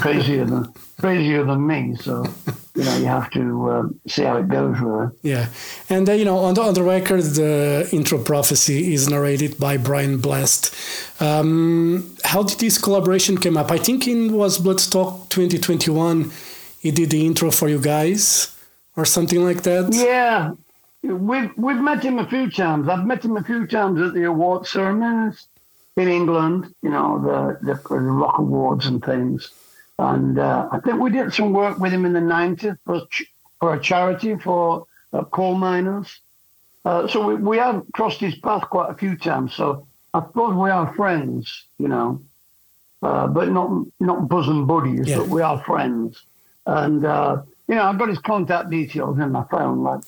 crazier 0.00 0.46
than 0.46 0.72
crazier 0.98 1.44
than 1.44 1.66
me. 1.66 1.96
So 1.96 2.24
you 2.74 2.84
know, 2.84 2.96
you 2.96 3.06
have 3.06 3.30
to 3.32 3.70
uh, 3.70 3.82
see 4.08 4.22
how 4.24 4.38
it 4.38 4.48
goes. 4.48 4.78
Really. 4.80 5.08
Yeah, 5.22 5.48
and 5.90 6.08
uh, 6.08 6.12
you 6.12 6.24
know, 6.24 6.38
on 6.38 6.54
the, 6.54 6.62
on 6.62 6.74
the 6.74 6.82
record, 6.82 7.22
the 7.22 7.88
intro 7.92 8.18
prophecy 8.18 8.94
is 8.94 9.08
narrated 9.08 9.58
by 9.58 9.76
Brian 9.76 10.18
Blessed. 10.18 10.74
Um, 11.20 12.16
how 12.24 12.42
did 12.42 12.58
this 12.58 12.78
collaboration 12.78 13.36
come 13.36 13.56
up? 13.56 13.70
I 13.70 13.78
think 13.78 14.08
it 14.08 14.30
was 14.30 14.58
Bloodstock 14.58 15.28
2021. 15.28 16.30
He 16.78 16.90
did 16.90 17.10
the 17.10 17.26
intro 17.26 17.50
for 17.50 17.68
you 17.68 17.78
guys, 17.78 18.56
or 18.96 19.04
something 19.04 19.44
like 19.44 19.62
that. 19.62 19.92
Yeah, 19.92 20.52
we've 21.02 21.50
we've 21.56 21.80
met 21.80 22.02
him 22.02 22.18
a 22.18 22.26
few 22.26 22.50
times. 22.50 22.88
I've 22.88 23.06
met 23.06 23.24
him 23.24 23.36
a 23.36 23.42
few 23.44 23.66
times 23.66 24.00
at 24.00 24.14
the 24.14 24.24
award 24.24 24.66
ceremonies 24.66 25.46
in 25.96 26.08
England. 26.08 26.74
You 26.82 26.90
know, 26.90 27.58
the 27.62 27.74
the, 27.74 27.94
rock 27.98 28.38
awards 28.38 28.86
and 28.86 29.04
things. 29.04 29.50
And 29.98 30.38
uh, 30.38 30.68
I 30.72 30.80
think 30.80 30.98
we 31.00 31.10
did 31.10 31.32
some 31.34 31.52
work 31.52 31.78
with 31.78 31.92
him 31.92 32.04
in 32.06 32.12
the 32.12 32.20
nineties 32.20 32.74
for 32.86 33.06
ch- 33.10 33.32
for 33.58 33.74
a 33.74 33.80
charity 33.80 34.36
for 34.36 34.86
uh, 35.12 35.24
coal 35.24 35.54
miners. 35.54 36.20
Uh, 36.84 37.06
so 37.06 37.26
we, 37.26 37.34
we 37.34 37.58
have 37.58 37.84
crossed 37.92 38.20
his 38.20 38.34
path 38.36 38.62
quite 38.70 38.90
a 38.90 38.94
few 38.94 39.16
times. 39.16 39.54
So 39.54 39.86
I 40.14 40.22
suppose 40.22 40.54
we 40.54 40.70
are 40.70 40.94
friends, 40.94 41.64
you 41.78 41.88
know, 41.88 42.22
uh, 43.02 43.26
but 43.26 43.50
not 43.50 43.84
not 44.00 44.28
bosom 44.28 44.66
buddies, 44.66 45.08
Yeah. 45.08 45.18
but 45.18 45.28
we 45.28 45.42
are 45.42 45.62
friends. 45.64 46.22
And 46.66 47.04
uh, 47.04 47.42
you 47.68 47.74
know, 47.74 47.84
I've 47.84 47.98
got 47.98 48.08
his 48.08 48.18
contact 48.18 48.70
details 48.70 49.18
in 49.18 49.32
my 49.32 49.44
phone. 49.50 49.82
Like, 49.82 50.00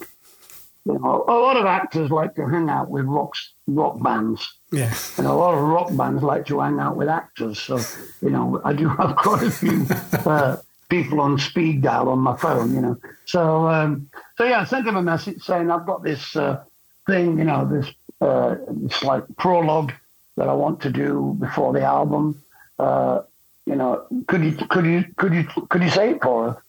you 0.85 0.99
know, 0.99 1.25
a 1.29 1.33
lot 1.35 1.57
of 1.57 1.67
actors 1.67 2.11
like 2.11 2.35
to 2.35 2.47
hang 2.47 2.69
out 2.69 2.91
with 2.91 3.05
rock 3.05 3.35
rock 3.69 4.03
bands, 4.03 4.53
Yeah, 4.73 4.93
and 5.17 5.27
a 5.27 5.33
lot 5.33 5.55
of 5.55 5.63
rock 5.63 5.95
bands 5.97 6.23
like 6.23 6.47
to 6.47 6.61
hang 6.61 6.81
out 6.81 6.97
with 6.97 7.09
actors. 7.09 7.61
So, 7.61 7.79
you 8.21 8.31
know, 8.31 8.61
I 8.65 8.73
do 8.73 8.89
have 8.99 9.15
quite 9.17 9.45
a 9.45 9.51
few 9.51 9.87
uh, 10.27 10.57
people 10.89 11.21
on 11.21 11.39
speed 11.39 11.83
dial 11.83 12.09
on 12.09 12.19
my 12.19 12.37
phone. 12.37 12.75
You 12.75 12.81
know, 12.81 12.99
so 13.27 13.69
um, 13.69 14.09
so 14.37 14.45
yeah, 14.45 14.61
I 14.61 14.65
sent 14.65 14.87
him 14.87 14.97
a 14.97 15.03
message 15.03 15.43
saying 15.43 15.71
I've 15.71 15.87
got 15.87 16.03
this 16.03 16.35
uh, 16.35 16.65
thing, 17.07 17.39
you 17.39 17.45
know, 17.45 17.65
this 17.65 17.89
uh, 18.21 18.57
it's 18.85 19.03
like 19.05 19.25
prologue 19.37 19.93
that 20.37 20.49
I 20.49 20.55
want 20.55 20.81
to 20.83 20.91
do 20.91 21.37
before 21.39 21.73
the 21.73 21.83
album. 21.83 22.43
Uh, 22.79 23.23
you 23.67 23.77
know, 23.77 24.05
could 24.27 24.43
you 24.43 24.53
could 24.69 24.85
you 24.85 25.05
could 25.17 25.33
you 25.33 25.45
could 25.69 25.83
you 25.83 25.91
say 25.91 26.11
it 26.11 26.23
for 26.23 26.49
us? 26.49 26.63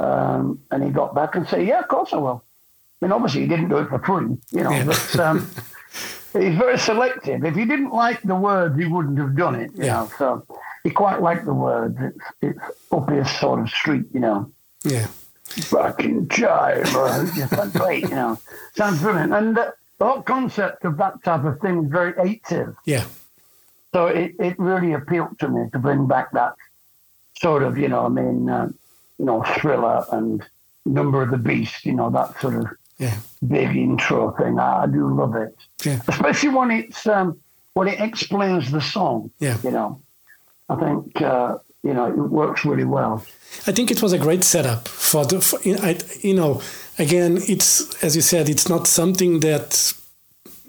Um, 0.00 0.58
and 0.72 0.82
he 0.82 0.90
got 0.90 1.14
back 1.14 1.36
and 1.36 1.46
said, 1.46 1.66
"Yeah, 1.66 1.80
of 1.80 1.88
course 1.88 2.12
I 2.12 2.16
will." 2.16 2.42
I 3.00 3.06
mean, 3.06 3.12
obviously 3.12 3.42
he 3.42 3.46
didn't 3.46 3.68
do 3.70 3.78
it 3.78 3.88
for 3.88 3.98
free, 4.00 4.36
you 4.52 4.62
know, 4.64 4.70
Yeah. 4.72 4.84
but 4.84 5.20
um, 5.20 5.50
he's 6.34 6.56
very 6.56 6.78
selective. 6.78 7.44
If 7.44 7.54
he 7.54 7.64
didn't 7.64 7.92
like 7.92 8.20
the 8.22 8.34
words, 8.34 8.78
he 8.78 8.86
wouldn't 8.86 9.18
have 9.18 9.36
done 9.36 9.54
it, 9.54 9.70
you 9.74 9.84
Yeah. 9.84 9.92
know. 9.94 10.10
So 10.18 10.46
he 10.84 10.90
quite 10.90 11.22
liked 11.22 11.46
the 11.46 11.54
words. 11.54 11.96
It's 12.00 12.18
it's 12.42 12.58
up 12.92 13.08
his 13.10 13.30
sort 13.38 13.60
of 13.60 13.68
street, 13.70 14.04
you 14.12 14.20
know. 14.20 14.50
yeah, 14.84 15.06
Fucking 15.46 16.26
jive, 16.28 16.94
or 16.94 17.24
just 17.34 17.74
great, 17.74 18.02
you 18.04 18.10
know. 18.14 18.38
Sounds 18.76 19.00
brilliant. 19.00 19.32
And 19.34 19.56
the, 19.56 19.74
the 19.98 20.04
whole 20.06 20.22
concept 20.22 20.84
of 20.84 20.96
that 20.98 21.22
type 21.24 21.44
of 21.44 21.58
thing 21.60 21.84
is 21.84 21.90
very 21.90 22.12
80s. 22.14 22.76
yeah, 22.84 23.04
So 23.94 24.06
it, 24.06 24.34
it 24.38 24.58
really 24.58 24.92
appealed 24.92 25.38
to 25.40 25.48
me 25.48 25.68
to 25.72 25.78
bring 25.78 26.06
back 26.06 26.32
that 26.32 26.54
sort 27.40 27.62
of, 27.62 27.76
you 27.78 27.88
know, 27.88 28.06
I 28.06 28.08
mean, 28.10 28.48
uh, 28.48 28.68
you 29.18 29.24
know, 29.24 29.42
thriller 29.58 30.04
and 30.12 30.44
Number 30.86 31.20
of 31.22 31.30
the 31.30 31.36
Beast, 31.36 31.84
you 31.84 31.92
know, 31.92 32.08
that 32.10 32.40
sort 32.40 32.54
of 32.54 32.64
yeah, 33.00 33.16
big 33.46 33.76
intro 33.76 34.30
thing. 34.32 34.58
I, 34.58 34.84
I 34.84 34.86
do 34.86 35.12
love 35.12 35.34
it, 35.34 35.56
yeah, 35.84 36.00
especially 36.06 36.50
when 36.50 36.70
it's 36.70 37.06
um, 37.06 37.40
when 37.74 37.88
it 37.88 38.00
explains 38.00 38.70
the 38.70 38.80
song. 38.80 39.30
Yeah. 39.40 39.56
You 39.64 39.72
know, 39.72 40.00
I 40.68 40.76
think 40.76 41.20
uh, 41.20 41.58
you 41.82 41.94
know 41.94 42.06
it 42.06 42.16
works 42.16 42.64
really 42.64 42.84
well. 42.84 43.24
I 43.66 43.72
think 43.72 43.90
it 43.90 44.02
was 44.02 44.12
a 44.12 44.18
great 44.18 44.44
setup 44.44 44.86
for 44.86 45.24
the. 45.24 45.40
For, 45.40 45.58
I, 45.66 45.98
you 46.20 46.34
know, 46.34 46.62
again, 46.98 47.38
it's 47.48 48.04
as 48.04 48.14
you 48.14 48.22
said, 48.22 48.48
it's 48.48 48.68
not 48.68 48.86
something 48.86 49.40
that 49.40 49.94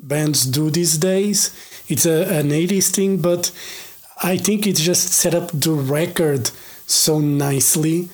bands 0.01 0.45
do 0.45 0.69
these 0.69 0.97
days. 0.97 1.51
It's 1.87 2.05
a, 2.05 2.39
an 2.39 2.49
80s 2.49 2.95
thing, 2.95 3.17
but 3.21 3.51
I 4.23 4.37
think 4.37 4.65
it 4.65 4.75
just 4.75 5.09
set 5.09 5.35
up 5.35 5.51
the 5.51 5.73
record 5.73 6.51
so 6.87 7.19
nicely 7.19 8.09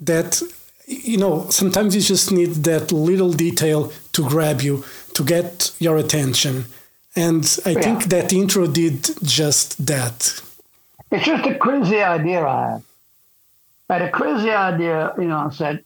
that 0.00 0.42
you 0.90 1.16
know 1.16 1.48
sometimes 1.50 1.94
you 1.94 2.00
just 2.02 2.30
need 2.32 2.52
that 2.64 2.90
little 2.92 3.32
detail 3.32 3.92
to 4.12 4.22
grab 4.28 4.60
you 4.60 4.84
to 5.14 5.22
get 5.24 5.70
your 5.78 5.96
attention 5.96 6.64
and 7.16 7.42
i 7.64 7.70
Yeah. 7.70 7.80
think 7.82 7.98
that 8.14 8.32
intro 8.32 8.66
did 8.66 8.96
just 9.22 9.68
that 9.86 10.16
It's 11.12 11.24
just 11.24 11.46
a 11.46 11.56
crazy 11.66 12.00
idea 12.18 12.40
I 12.46 12.60
had. 12.70 12.82
I 13.88 13.92
had 13.94 14.02
a 14.02 14.10
crazy 14.20 14.50
idea, 14.70 15.12
you 15.18 15.26
know, 15.30 15.40
I 15.48 15.50
said, 15.50 15.76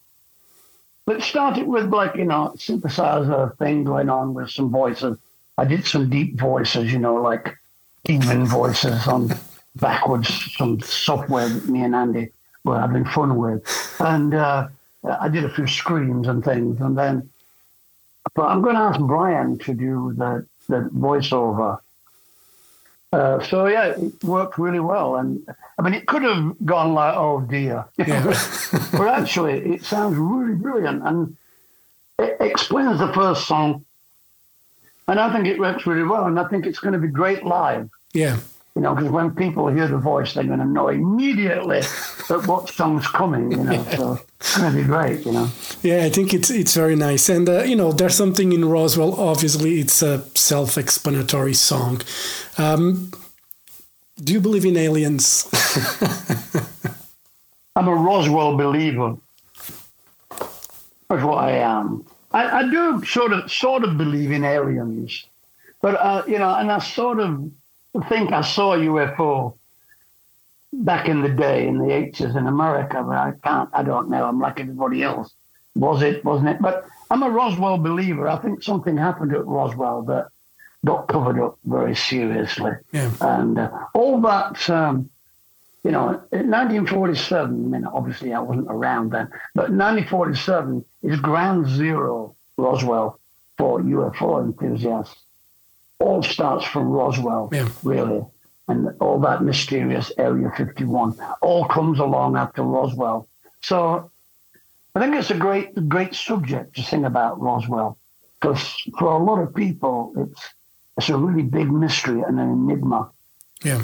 let's 1.06 1.24
start 1.24 1.56
it 1.56 1.66
with 1.66 1.86
like, 2.00 2.14
you 2.16 2.26
know, 2.26 2.52
synthesizer 2.56 3.56
thing 3.56 3.84
going 3.84 4.10
on 4.10 4.34
with 4.36 4.50
some 4.50 4.68
voices. 4.82 5.16
I 5.56 5.64
did 5.64 5.86
some 5.86 6.10
deep 6.10 6.30
voices, 6.38 6.92
you 6.92 6.98
know, 6.98 7.14
like 7.30 7.56
demon 8.04 8.44
voices 8.44 9.06
on 9.08 9.32
backwards, 9.76 10.28
some 10.58 10.80
software 10.82 11.48
that 11.48 11.64
me 11.72 11.80
and 11.86 11.94
Andy 11.94 12.28
were 12.64 12.78
having 12.78 13.06
fun 13.16 13.30
with. 13.36 13.62
And 14.00 14.34
uh, 14.34 14.68
I 15.04 15.28
did 15.28 15.44
a 15.44 15.50
few 15.50 15.66
screens 15.66 16.26
and 16.28 16.44
things. 16.44 16.80
And 16.80 16.96
then, 16.96 17.28
but 18.34 18.44
I'm 18.44 18.62
going 18.62 18.74
to 18.76 18.80
ask 18.80 19.00
Brian 19.00 19.58
to 19.58 19.74
do 19.74 20.14
the, 20.16 20.46
the 20.68 20.88
voiceover 20.94 21.78
Uh, 23.14 23.40
so 23.44 23.66
yeah, 23.66 23.94
it 23.94 24.24
worked 24.24 24.58
really 24.58 24.80
well, 24.80 25.14
and 25.16 25.46
I 25.78 25.82
mean, 25.82 25.94
it 25.94 26.06
could 26.06 26.22
have 26.24 26.56
gone 26.64 26.94
like, 26.94 27.14
oh 27.16 27.42
dear, 27.42 27.84
Yeah. 27.96 28.24
but 28.90 29.06
actually, 29.06 29.74
it 29.74 29.84
sounds 29.84 30.16
really 30.16 30.56
brilliant, 30.56 31.06
and 31.06 31.36
it 32.18 32.36
explains 32.40 32.98
the 32.98 33.12
first 33.12 33.46
song, 33.46 33.84
and 35.06 35.20
I 35.20 35.32
think 35.32 35.46
it 35.46 35.60
works 35.60 35.86
really 35.86 36.02
well, 36.02 36.26
and 36.26 36.40
I 36.40 36.48
think 36.48 36.66
it's 36.66 36.80
going 36.80 36.94
to 36.94 36.98
be 36.98 37.06
great 37.06 37.44
live. 37.44 37.88
yeah. 38.12 38.38
You 38.74 38.82
know, 38.82 38.94
because 38.94 39.10
when 39.10 39.34
people 39.36 39.68
hear 39.68 39.86
the 39.86 39.98
voice, 39.98 40.34
they're 40.34 40.42
going 40.42 40.58
to 40.58 40.64
know 40.64 40.88
immediately 40.88 41.80
that 42.28 42.44
what 42.46 42.68
song's 42.68 43.06
coming. 43.06 43.52
You 43.52 43.58
know, 43.58 43.84
so 43.96 44.20
it's 44.40 44.58
going 44.58 44.72
to 44.72 44.78
be 44.78 44.84
great. 44.84 45.24
You 45.24 45.32
know. 45.32 45.48
Yeah, 45.82 46.04
I 46.04 46.10
think 46.10 46.34
it's 46.34 46.50
it's 46.50 46.74
very 46.74 46.96
nice, 46.96 47.28
and 47.28 47.48
uh, 47.48 47.62
you 47.62 47.76
know, 47.76 47.92
there's 47.92 48.16
something 48.16 48.52
in 48.52 48.64
Roswell. 48.64 49.14
Obviously, 49.14 49.78
it's 49.78 50.02
a 50.02 50.24
self-explanatory 50.34 51.54
song. 51.54 52.02
Um, 52.58 53.12
do 54.22 54.32
you 54.32 54.40
believe 54.40 54.64
in 54.64 54.76
aliens? 54.76 55.48
I'm 57.76 57.88
a 57.88 57.94
Roswell 57.94 58.56
believer. 58.56 59.16
That's 61.08 61.22
what 61.22 61.38
I 61.38 61.58
am. 61.58 62.04
I, 62.32 62.58
I 62.58 62.70
do 62.70 63.04
sort 63.04 63.32
of 63.32 63.50
sort 63.50 63.84
of 63.84 63.96
believe 63.96 64.32
in 64.32 64.44
aliens, 64.44 65.26
but 65.80 65.94
uh, 65.94 66.24
you 66.26 66.38
know, 66.38 66.54
and 66.54 66.72
I 66.72 66.80
sort 66.80 67.20
of 67.20 67.50
think 68.08 68.32
I 68.32 68.40
saw 68.42 68.74
a 68.74 68.78
UFO 68.78 69.56
back 70.72 71.08
in 71.08 71.22
the 71.22 71.28
day 71.28 71.66
in 71.68 71.78
the 71.78 71.86
80s 71.86 72.36
in 72.36 72.46
America, 72.46 73.02
but 73.06 73.16
I 73.16 73.32
can't. 73.42 73.68
I 73.72 73.82
don't 73.82 74.10
know. 74.10 74.24
I'm 74.24 74.40
like 74.40 74.60
everybody 74.60 75.02
else. 75.02 75.32
Was 75.76 76.02
it? 76.02 76.24
Wasn't 76.24 76.48
it? 76.48 76.60
But 76.60 76.84
I'm 77.10 77.22
a 77.22 77.30
Roswell 77.30 77.78
believer. 77.78 78.28
I 78.28 78.36
think 78.38 78.62
something 78.62 78.96
happened 78.96 79.32
at 79.34 79.46
Roswell 79.46 80.02
that 80.04 80.28
got 80.84 81.08
covered 81.08 81.40
up 81.40 81.58
very 81.64 81.94
seriously, 81.96 82.72
Yeah. 82.92 83.10
and 83.20 83.58
uh, 83.58 83.70
all 83.94 84.20
that. 84.22 84.68
Um, 84.70 85.10
you 85.82 85.90
know, 85.90 86.08
in 86.32 86.50
1947, 86.50 87.44
I 87.50 87.78
mean, 87.78 87.84
obviously 87.84 88.32
I 88.32 88.40
wasn't 88.40 88.68
around 88.70 89.10
then, 89.12 89.28
but 89.54 89.68
1947 89.70 90.82
is 91.02 91.20
ground 91.20 91.68
zero, 91.68 92.34
Roswell, 92.56 93.20
for 93.58 93.80
UFO 93.82 94.42
enthusiasts. 94.42 95.14
All 96.00 96.22
starts 96.22 96.64
from 96.64 96.88
Roswell, 96.88 97.48
Yeah. 97.52 97.68
really. 97.82 98.24
And 98.68 98.88
all 99.00 99.20
that 99.20 99.42
mysterious 99.42 100.10
Area 100.16 100.50
51 100.56 101.14
all 101.42 101.66
comes 101.66 101.98
along 101.98 102.36
after 102.36 102.62
Roswell. 102.62 103.28
So 103.62 104.10
I 104.94 105.00
think 105.00 105.14
it's 105.16 105.30
a 105.30 105.36
great, 105.36 105.88
great 105.88 106.14
subject 106.14 106.76
to 106.76 106.82
sing 106.82 107.04
about 107.04 107.40
Roswell 107.40 107.98
because 108.40 108.62
for 108.98 109.12
a 109.12 109.18
lot 109.22 109.40
of 109.40 109.54
people, 109.54 110.12
it's, 110.16 110.42
it's 110.96 111.08
a 111.10 111.16
really 111.16 111.42
big 111.42 111.70
mystery 111.70 112.22
and 112.22 112.38
an 112.40 112.50
enigma 112.50 113.10
Yeah. 113.62 113.82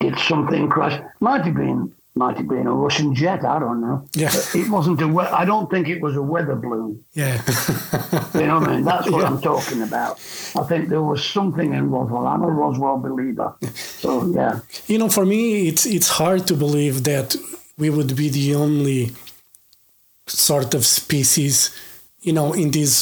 it's 0.00 0.22
something 0.28 0.68
crash? 0.68 1.00
Might 1.20 1.44
have 1.44 1.54
been, 1.54 1.92
might 2.14 2.36
have 2.36 2.46
been 2.48 2.66
a 2.66 2.74
Russian 2.74 3.14
jet. 3.14 3.44
I 3.44 3.58
don't 3.58 3.80
know. 3.80 4.06
Yeah. 4.14 4.30
It 4.54 4.68
wasn't 4.68 5.00
a. 5.00 5.08
we- 5.08 5.24
I 5.40 5.44
don't 5.44 5.70
think 5.70 5.88
it 5.88 6.00
was 6.02 6.14
a 6.16 6.22
weather 6.22 6.56
balloon. 6.56 7.04
Yeah. 7.14 7.40
You 8.34 8.46
know 8.48 8.58
what 8.60 8.68
I 8.68 8.74
mean? 8.76 8.84
That's 8.84 9.08
what 9.10 9.20
Yeah. 9.22 9.28
I'm 9.28 9.40
talking 9.40 9.82
about. 9.82 10.12
I 10.60 10.62
think 10.68 10.88
there 10.88 11.02
was 11.02 11.24
something 11.24 11.72
in 11.74 11.90
Roswell. 11.90 12.26
I'm 12.26 12.42
a 12.42 12.50
Roswell 12.50 12.98
believer. 12.98 13.54
So 13.74 14.08
yeah, 14.34 14.60
you 14.86 14.98
know, 14.98 15.08
for 15.08 15.24
me, 15.26 15.68
it's 15.68 15.84
it's 15.86 16.08
hard 16.08 16.46
to 16.46 16.54
believe 16.54 17.04
that 17.04 17.36
we 17.78 17.88
would 17.90 18.14
be 18.16 18.28
the 18.30 18.54
only 18.54 19.12
sort 20.26 20.74
of 20.74 20.84
species, 20.86 21.70
you 22.20 22.32
know, 22.32 22.52
in 22.52 22.70
this 22.70 22.92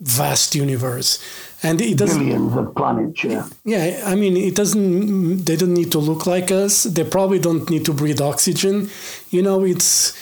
vast 0.00 0.54
universe. 0.54 1.18
And 1.64 1.80
it 1.80 1.96
doesn't. 1.96 2.18
billions 2.18 2.54
of 2.56 2.74
planets. 2.74 3.24
Yeah, 3.24 3.48
Yeah, 3.64 4.02
I 4.04 4.14
mean, 4.14 4.36
it 4.36 4.54
doesn't. 4.54 5.46
They 5.46 5.56
don't 5.56 5.72
need 5.72 5.92
to 5.92 5.98
look 5.98 6.26
like 6.26 6.50
us. 6.50 6.84
They 6.84 7.04
probably 7.04 7.38
don't 7.38 7.68
need 7.70 7.84
to 7.86 7.94
breathe 7.94 8.20
oxygen. 8.20 8.90
You 9.30 9.42
know, 9.42 9.64
it's 9.64 10.12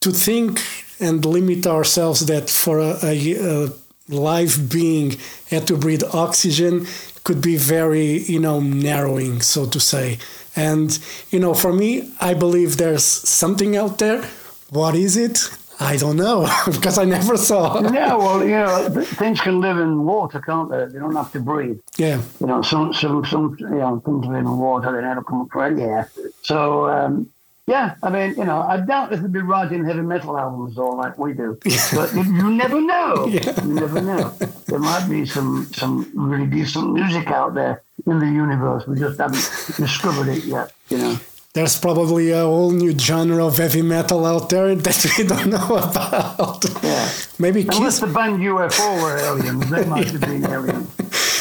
to 0.00 0.10
think 0.10 0.62
and 0.98 1.24
limit 1.24 1.66
ourselves 1.66 2.24
that 2.26 2.48
for 2.48 2.78
a, 2.80 2.96
a, 3.02 3.66
a 3.66 3.72
live 4.08 4.70
being 4.70 5.16
had 5.50 5.66
to 5.66 5.76
breathe 5.76 6.02
oxygen 6.12 6.86
could 7.24 7.42
be 7.42 7.56
very, 7.56 8.22
you 8.22 8.38
know, 8.38 8.60
narrowing, 8.60 9.42
so 9.42 9.66
to 9.66 9.80
say. 9.80 10.18
And 10.54 10.98
you 11.30 11.40
know, 11.40 11.54
for 11.54 11.72
me, 11.72 12.10
I 12.20 12.34
believe 12.34 12.76
there's 12.76 13.04
something 13.04 13.76
out 13.76 13.98
there. 13.98 14.22
What 14.70 14.94
is 14.94 15.16
it? 15.16 15.50
I 15.78 15.96
don't 15.96 16.16
know 16.16 16.48
because 16.66 16.98
I 16.98 17.04
never 17.04 17.36
saw. 17.36 17.80
yeah. 17.92 18.14
Well, 18.14 18.42
you 18.42 18.50
know, 18.50 18.88
things 19.02 19.40
can 19.40 19.60
live 19.60 19.78
in 19.78 20.04
water, 20.04 20.40
can't 20.40 20.70
they? 20.70 20.86
They 20.86 20.98
don't 20.98 21.14
have 21.14 21.32
to 21.32 21.40
breathe. 21.40 21.78
Yeah, 21.96 22.22
You 22.40 22.46
know, 22.46 22.62
some 22.62 22.92
some 22.94 23.24
some 23.24 23.56
you 23.60 23.66
know 23.68 24.00
things 24.04 24.24
live 24.26 24.36
in 24.36 24.58
water. 24.58 24.92
They 24.92 25.02
never 25.02 25.22
come 25.22 25.42
up 25.42 25.48
for 25.52 25.64
any 25.64 25.82
air. 25.82 26.10
So. 26.42 26.88
Um, 26.88 27.30
yeah, 27.68 27.96
I 28.00 28.10
mean, 28.10 28.36
you 28.36 28.44
know, 28.44 28.60
I 28.62 28.76
doubt 28.78 29.12
if 29.12 29.20
they'd 29.20 29.32
be 29.32 29.40
writing 29.40 29.84
heavy 29.84 30.00
metal 30.00 30.38
albums 30.38 30.78
all 30.78 30.96
like 30.96 31.18
we 31.18 31.32
do, 31.32 31.58
but 31.94 32.14
you, 32.14 32.22
you 32.22 32.50
never 32.52 32.80
know. 32.80 33.26
Yeah. 33.36 33.60
You 33.64 33.72
never 33.74 34.00
know. 34.00 34.28
There 34.68 34.78
might 34.78 35.08
be 35.10 35.26
some 35.26 35.66
some 35.74 36.08
really 36.14 36.46
decent 36.46 36.92
music 36.92 37.26
out 37.26 37.54
there 37.54 37.82
in 38.06 38.20
the 38.20 38.26
universe. 38.26 38.86
We 38.86 39.00
just 39.00 39.18
haven't 39.18 39.50
discovered 39.76 40.28
it 40.28 40.44
yet. 40.44 40.70
You 40.90 40.98
know. 40.98 41.18
There's 41.56 41.78
probably 41.78 42.32
a 42.32 42.42
whole 42.42 42.70
new 42.70 42.92
genre 42.98 43.46
of 43.46 43.56
heavy 43.56 43.80
metal 43.80 44.26
out 44.26 44.50
there 44.50 44.74
that 44.74 45.14
we 45.16 45.24
don't 45.24 45.48
know 45.48 45.76
about. 45.78 46.62
Yeah. 46.82 47.08
Maybe 47.38 47.62
Unless 47.62 47.78
Kiss. 47.78 48.00
the 48.00 48.08
band 48.08 48.40
UFO 48.40 49.02
were 49.02 49.16
aliens, 49.16 49.70
they 49.70 49.86
might 49.86 50.10
have 50.10 50.20
been 50.20 50.44
aliens. 50.44 50.90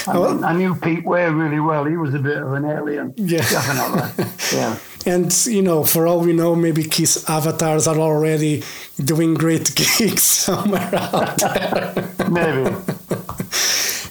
I, 0.07 0.13
mean, 0.13 0.43
I 0.45 0.53
knew 0.55 0.73
Pete 0.73 1.03
Way 1.03 1.29
really 1.29 1.59
well. 1.59 1.83
He 1.83 1.97
was 1.97 2.13
a 2.13 2.19
bit 2.19 2.37
of 2.37 2.53
an 2.53 2.63
alien. 2.63 3.13
Yeah. 3.17 3.39
Definitely. 3.39 4.25
Yeah. 4.53 4.77
And, 5.05 5.45
you 5.47 5.61
know, 5.61 5.83
for 5.83 6.07
all 6.07 6.21
we 6.21 6.31
know, 6.31 6.55
maybe 6.55 6.85
Kiss 6.85 7.29
avatars 7.29 7.85
are 7.85 7.97
already 7.97 8.63
doing 9.03 9.33
great 9.33 9.75
gigs 9.97 10.23
somewhere 10.23 10.95
out 10.95 11.37
there. 11.39 11.93
Maybe. 12.29 12.73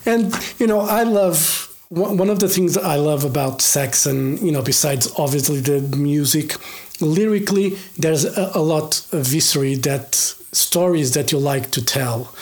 And, 0.05 0.35
you 0.59 0.67
know, 0.67 0.81
I 0.81 1.05
love 1.05 1.74
one 1.89 2.31
of 2.31 2.41
the 2.41 2.49
things 2.49 2.77
I 2.77 2.97
love 2.97 3.25
about 3.25 3.63
Saxon, 3.63 4.39
you 4.45 4.53
know, 4.53 4.63
besides 4.63 5.13
obviously 5.17 5.61
the 5.61 5.81
music, 5.97 6.57
lyrically, 7.01 7.77
there's 7.99 8.25
a, 8.25 8.53
a 8.55 8.61
lot 8.61 9.07
of 9.13 9.27
history 9.27 9.75
that 9.77 10.15
stories 10.15 11.13
that 11.15 11.33
you 11.33 11.39
like 11.39 11.71
to 11.73 11.85
tell. 11.85 12.35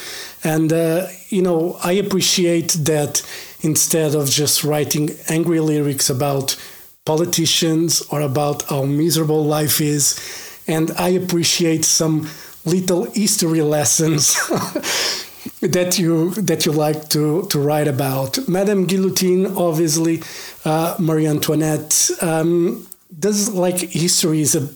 And, 0.45 0.73
uh, 0.73 1.07
you 1.29 1.43
know, 1.43 1.79
I 1.83 1.93
appreciate 1.93 2.73
that 2.81 3.23
instead 3.61 4.15
of 4.15 4.29
just 4.29 4.65
writing 4.65 5.11
angry 5.29 5.61
lyrics 5.61 6.11
about 6.11 6.57
politicians 7.05 8.03
or 8.11 8.21
about 8.21 8.63
how 8.65 8.85
miserable 8.85 9.45
life 9.45 9.81
is, 9.81 10.19
and 10.67 10.91
I 10.93 11.09
appreciate 11.11 11.85
some 11.85 12.29
little 12.65 13.05
history 13.05 13.63
lessons 13.63 14.37
that 15.61 15.99
you 15.99 16.31
that 16.31 16.67
you 16.67 16.73
like 16.73 17.09
to 17.11 17.47
to 17.47 17.59
write 17.59 17.89
about. 17.89 18.39
Madame 18.49 18.87
Guillotine, 18.87 19.47
obviously, 19.57 20.23
uh, 20.65 20.97
Marie 20.99 21.27
Antoinette. 21.27 22.11
Um, 22.21 22.87
does 23.19 23.51
like 23.51 23.79
history 23.79 24.41
is 24.41 24.55
a, 24.55 24.69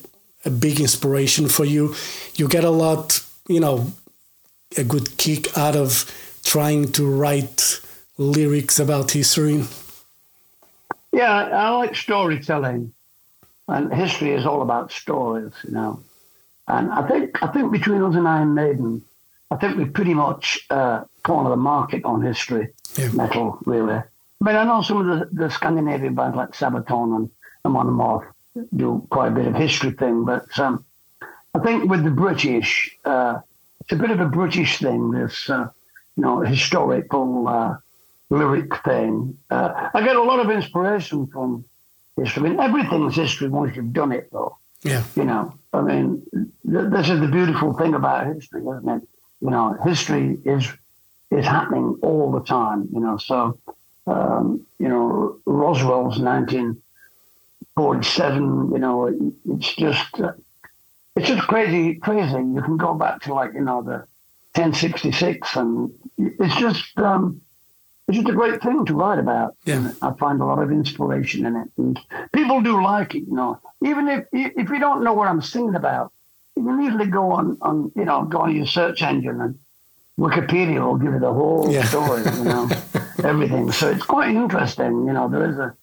a 0.44 0.50
big 0.50 0.80
inspiration 0.80 1.48
for 1.48 1.64
you. 1.64 1.94
You 2.34 2.48
get 2.48 2.64
a 2.64 2.70
lot, 2.70 3.24
you 3.48 3.60
know, 3.60 3.92
a 4.76 4.84
good 4.84 5.16
kick 5.16 5.56
out 5.56 5.76
of 5.76 6.04
trying 6.44 6.92
to 6.92 7.10
write 7.10 7.80
lyrics 8.18 8.78
about 8.78 9.10
history. 9.10 9.64
Yeah, 11.12 11.32
I 11.32 11.70
like 11.70 11.94
storytelling, 11.94 12.92
and 13.68 13.92
history 13.92 14.32
is 14.32 14.44
all 14.44 14.62
about 14.62 14.92
stories, 14.92 15.52
you 15.64 15.72
know. 15.72 16.00
And 16.68 16.90
I 16.90 17.06
think 17.08 17.42
I 17.42 17.46
think 17.48 17.72
between 17.72 18.02
us 18.02 18.14
and 18.14 18.28
Iron 18.28 18.54
Maiden, 18.54 19.02
I 19.50 19.56
think 19.56 19.76
we 19.76 19.84
pretty 19.84 20.14
much 20.14 20.58
uh, 20.70 21.04
corner 21.22 21.50
the 21.50 21.56
market 21.56 22.04
on 22.04 22.22
history 22.22 22.68
Yeah. 22.96 23.10
metal, 23.12 23.58
really. 23.64 23.94
I 23.94 24.44
mean, 24.44 24.56
I 24.56 24.64
know 24.64 24.82
some 24.82 24.98
of 25.00 25.06
the, 25.30 25.34
the 25.34 25.50
Scandinavian 25.50 26.14
bands 26.14 26.36
like 26.36 26.50
Sabaton 26.52 27.16
and, 27.16 27.30
and 27.64 27.76
Amon 27.76 27.86
Amarth 27.86 28.26
do 28.74 29.06
quite 29.10 29.28
a 29.28 29.30
bit 29.30 29.46
of 29.46 29.54
history 29.54 29.92
thing, 29.92 30.24
but 30.24 30.46
um, 30.58 30.84
I 31.54 31.58
think 31.60 31.88
with 31.90 32.04
the 32.04 32.10
British, 32.10 32.96
uh, 33.04 33.38
it's 33.80 33.92
a 33.92 33.96
bit 33.96 34.10
of 34.10 34.20
a 34.20 34.26
British 34.26 34.78
thing. 34.78 35.10
This, 35.12 35.48
uh, 35.48 35.68
you 36.16 36.22
know, 36.22 36.40
historical 36.40 37.46
uh, 37.48 37.76
lyric 38.30 38.74
thing. 38.84 39.36
Uh, 39.50 39.90
I 39.94 40.02
get 40.02 40.16
a 40.16 40.22
lot 40.22 40.40
of 40.40 40.50
inspiration 40.50 41.26
from 41.28 41.64
history. 42.16 42.42
I 42.46 42.48
mean, 42.48 42.60
everything's 42.60 43.14
history 43.16 43.48
once 43.48 43.76
you've 43.76 43.92
done 43.92 44.12
it, 44.12 44.28
though. 44.32 44.56
Yeah, 44.82 45.04
You 45.14 45.24
know, 45.24 45.54
I 45.72 45.80
mean, 45.82 46.22
th- 46.32 46.90
this 46.90 47.08
is 47.08 47.20
the 47.20 47.28
beautiful 47.28 47.72
thing 47.74 47.94
about 47.94 48.26
history, 48.34 48.60
isn't 48.62 48.88
it? 48.88 49.08
You 49.40 49.50
know, 49.50 49.76
history 49.84 50.38
is 50.44 50.66
is 51.30 51.44
happening 51.44 51.98
all 52.02 52.32
the 52.32 52.40
time. 52.40 52.88
You 52.92 52.98
know, 53.00 53.18
so 53.18 53.58
um, 54.06 54.66
you 54.78 54.88
know, 54.88 55.38
Roswell's 55.44 56.18
1947. 56.18 58.72
You 58.72 58.78
know, 58.78 59.06
it, 59.06 59.16
it's 59.50 59.74
just 59.74 60.20
uh, 60.20 60.32
it's 61.16 61.28
just 61.28 61.48
crazy, 61.48 61.96
crazy. 61.96 62.32
You 62.32 62.62
can 62.62 62.76
go 62.76 62.94
back 62.94 63.22
to 63.22 63.34
like 63.34 63.54
you 63.54 63.62
know 63.62 63.82
the 63.82 64.06
1066, 64.60 65.56
and 65.56 65.92
it's 66.18 66.56
just 66.56 66.96
um, 66.98 67.40
it's 68.08 68.18
just 68.18 68.28
a 68.28 68.32
great 68.32 68.62
thing 68.62 68.84
to 68.86 68.94
write 68.94 69.18
about. 69.18 69.56
Yeah. 69.64 69.90
I 70.00 70.12
find 70.12 70.40
a 70.40 70.44
lot 70.44 70.62
of 70.62 70.70
inspiration 70.70 71.46
in 71.46 71.56
it, 71.56 71.68
and 71.76 71.98
people 72.32 72.62
do 72.62 72.80
like 72.82 73.14
it. 73.14 73.24
You 73.26 73.34
know, 73.34 73.60
even 73.82 74.08
if 74.08 74.26
if 74.32 74.70
you 74.70 74.78
don't 74.78 75.02
know 75.02 75.14
what 75.14 75.28
I'm 75.28 75.42
singing 75.42 75.74
about, 75.74 76.12
you 76.56 76.64
can 76.64 76.82
easily 76.82 77.06
go 77.06 77.30
on 77.32 77.58
on 77.60 77.92
you 77.94 78.04
know 78.04 78.24
go 78.24 78.38
on 78.40 78.56
your 78.56 78.66
search 78.66 79.02
engine 79.02 79.40
and 79.40 79.58
Wikipedia 80.18 80.80
will 80.84 80.96
give 80.96 81.12
you 81.12 81.20
the 81.20 81.32
whole 81.32 81.70
Yeah. 81.72 81.84
story. 81.88 82.22
You 82.22 82.44
know, 82.44 82.70
everything. 83.24 83.70
So 83.72 83.90
it's 83.90 84.04
quite 84.04 84.34
interesting. 84.34 85.06
You 85.06 85.12
know, 85.12 85.28
there 85.28 85.48
is 85.50 85.58
a 85.58 85.74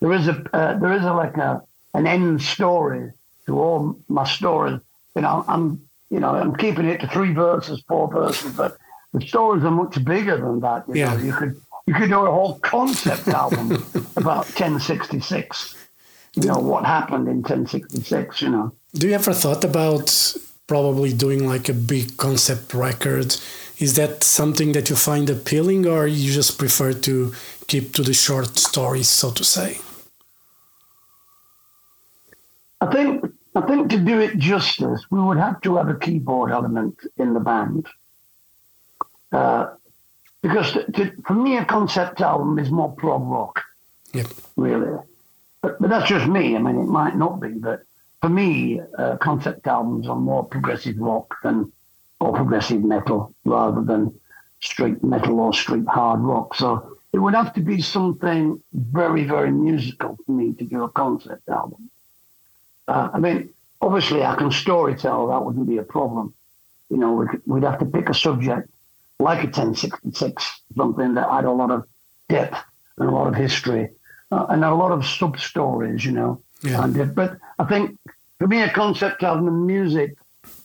there 0.00 0.12
is 0.12 0.28
a 0.28 0.42
uh, 0.52 0.78
there 0.78 0.92
is 0.92 1.04
a 1.04 1.12
like 1.12 1.36
a 1.38 1.62
an 1.94 2.06
end 2.06 2.42
story 2.42 3.10
to 3.46 3.58
all 3.58 3.96
my 4.08 4.24
stories. 4.24 4.80
You 5.16 5.22
know, 5.22 5.44
I'm 5.48 5.80
you 6.10 6.20
know 6.20 6.34
I'm 6.34 6.54
keeping 6.56 6.86
it 6.86 7.00
to 7.00 7.08
three 7.08 7.32
verses, 7.32 7.82
four 7.88 8.10
verses, 8.10 8.52
but 8.52 8.76
the 9.14 9.26
stories 9.26 9.64
are 9.64 9.70
much 9.70 10.02
bigger 10.04 10.36
than 10.36 10.60
that. 10.60 10.86
You 10.88 10.96
Yeah. 10.96 11.14
know, 11.14 11.24
you 11.24 11.32
could 11.32 11.56
you 11.86 11.94
could 11.94 12.10
do 12.10 12.26
a 12.26 12.30
whole 12.30 12.58
concept 12.60 13.28
album 13.28 13.70
about 14.16 14.44
1066. 14.60 15.76
You 16.36 16.42
know 16.44 16.58
what 16.58 16.84
happened 16.84 17.28
in 17.28 17.36
1066. 17.36 18.42
You 18.42 18.50
know. 18.50 18.72
Do 18.94 19.08
you 19.08 19.14
ever 19.14 19.32
thought 19.32 19.64
about 19.64 20.36
probably 20.66 21.12
doing 21.12 21.46
like 21.46 21.68
a 21.68 21.72
big 21.74 22.16
concept 22.16 22.74
record? 22.74 23.36
Is 23.78 23.94
that 23.94 24.24
something 24.24 24.72
that 24.72 24.90
you 24.90 24.96
find 24.96 25.30
appealing, 25.30 25.86
or 25.86 26.06
you 26.06 26.32
just 26.32 26.58
prefer 26.58 26.92
to 26.92 27.32
keep 27.66 27.94
to 27.94 28.02
the 28.02 28.12
short 28.14 28.58
stories, 28.58 29.08
so 29.08 29.30
to 29.30 29.44
say? 29.44 29.78
I 32.80 32.86
think 32.92 33.24
I 33.54 33.60
think 33.62 33.90
to 33.90 33.98
do 33.98 34.20
it 34.20 34.38
justice, 34.38 35.04
we 35.10 35.20
would 35.20 35.38
have 35.38 35.60
to 35.62 35.76
have 35.76 35.88
a 35.88 35.94
keyboard 35.94 36.50
element 36.50 36.98
in 37.16 37.34
the 37.34 37.40
band. 37.40 37.86
Uh, 39.32 39.74
because 40.42 40.72
to, 40.72 40.90
to, 40.92 41.12
for 41.26 41.34
me, 41.34 41.58
a 41.58 41.64
concept 41.64 42.20
album 42.20 42.58
is 42.58 42.70
more 42.70 42.92
prog 42.92 43.22
rock, 43.22 43.62
Yep. 44.14 44.26
really. 44.56 44.98
But, 45.62 45.80
but 45.80 45.90
that's 45.90 46.08
just 46.08 46.26
me. 46.26 46.56
I 46.56 46.58
mean, 46.58 46.76
it 46.80 46.86
might 46.86 47.16
not 47.16 47.40
be, 47.40 47.48
but 47.48 47.82
for 48.20 48.28
me, 48.28 48.80
uh, 48.98 49.16
concept 49.16 49.66
albums 49.66 50.08
are 50.08 50.16
more 50.16 50.44
progressive 50.44 50.98
rock 50.98 51.36
than 51.42 51.72
or 52.20 52.34
progressive 52.34 52.82
metal 52.84 53.34
rather 53.44 53.80
than 53.80 54.14
straight 54.60 55.02
metal 55.02 55.40
or 55.40 55.54
straight 55.54 55.86
hard 55.88 56.20
rock. 56.20 56.54
So 56.54 56.98
it 57.12 57.18
would 57.18 57.34
have 57.34 57.54
to 57.54 57.60
be 57.60 57.80
something 57.80 58.62
very, 58.72 59.24
very 59.24 59.50
musical 59.50 60.18
for 60.24 60.32
me 60.32 60.52
to 60.52 60.64
do 60.64 60.84
a 60.84 60.90
concept 60.90 61.48
album. 61.48 61.90
Uh, 62.86 63.08
I 63.14 63.18
mean, 63.18 63.50
obviously, 63.80 64.22
I 64.22 64.34
can 64.36 64.50
storytell. 64.50 65.30
That 65.30 65.44
wouldn't 65.44 65.66
be 65.66 65.78
a 65.78 65.82
problem. 65.82 66.34
You 66.90 66.98
know, 66.98 67.12
we 67.12 67.26
could, 67.28 67.42
we'd 67.46 67.64
have 67.64 67.78
to 67.78 67.86
pick 67.86 68.08
a 68.08 68.14
subject 68.14 68.68
like 69.18 69.40
a 69.40 69.46
1066, 69.46 70.60
something 70.76 71.14
that 71.14 71.30
had 71.30 71.44
a 71.44 71.52
lot 71.52 71.70
of 71.70 71.84
depth 72.28 72.58
and 72.98 73.08
a 73.08 73.12
lot 73.12 73.28
of 73.28 73.34
history 73.34 73.90
uh, 74.30 74.46
and 74.48 74.64
a 74.64 74.74
lot 74.74 74.92
of 74.92 75.06
sub 75.06 75.38
stories. 75.38 76.04
You 76.04 76.12
know, 76.12 76.42
Yeah. 76.62 76.84
and 76.84 76.96
it, 76.96 77.14
but 77.14 77.38
I 77.58 77.64
think 77.64 77.98
for 78.38 78.46
me, 78.46 78.62
a 78.62 78.72
concept 78.72 79.22
album, 79.22 79.46
the 79.46 79.50
music 79.52 80.14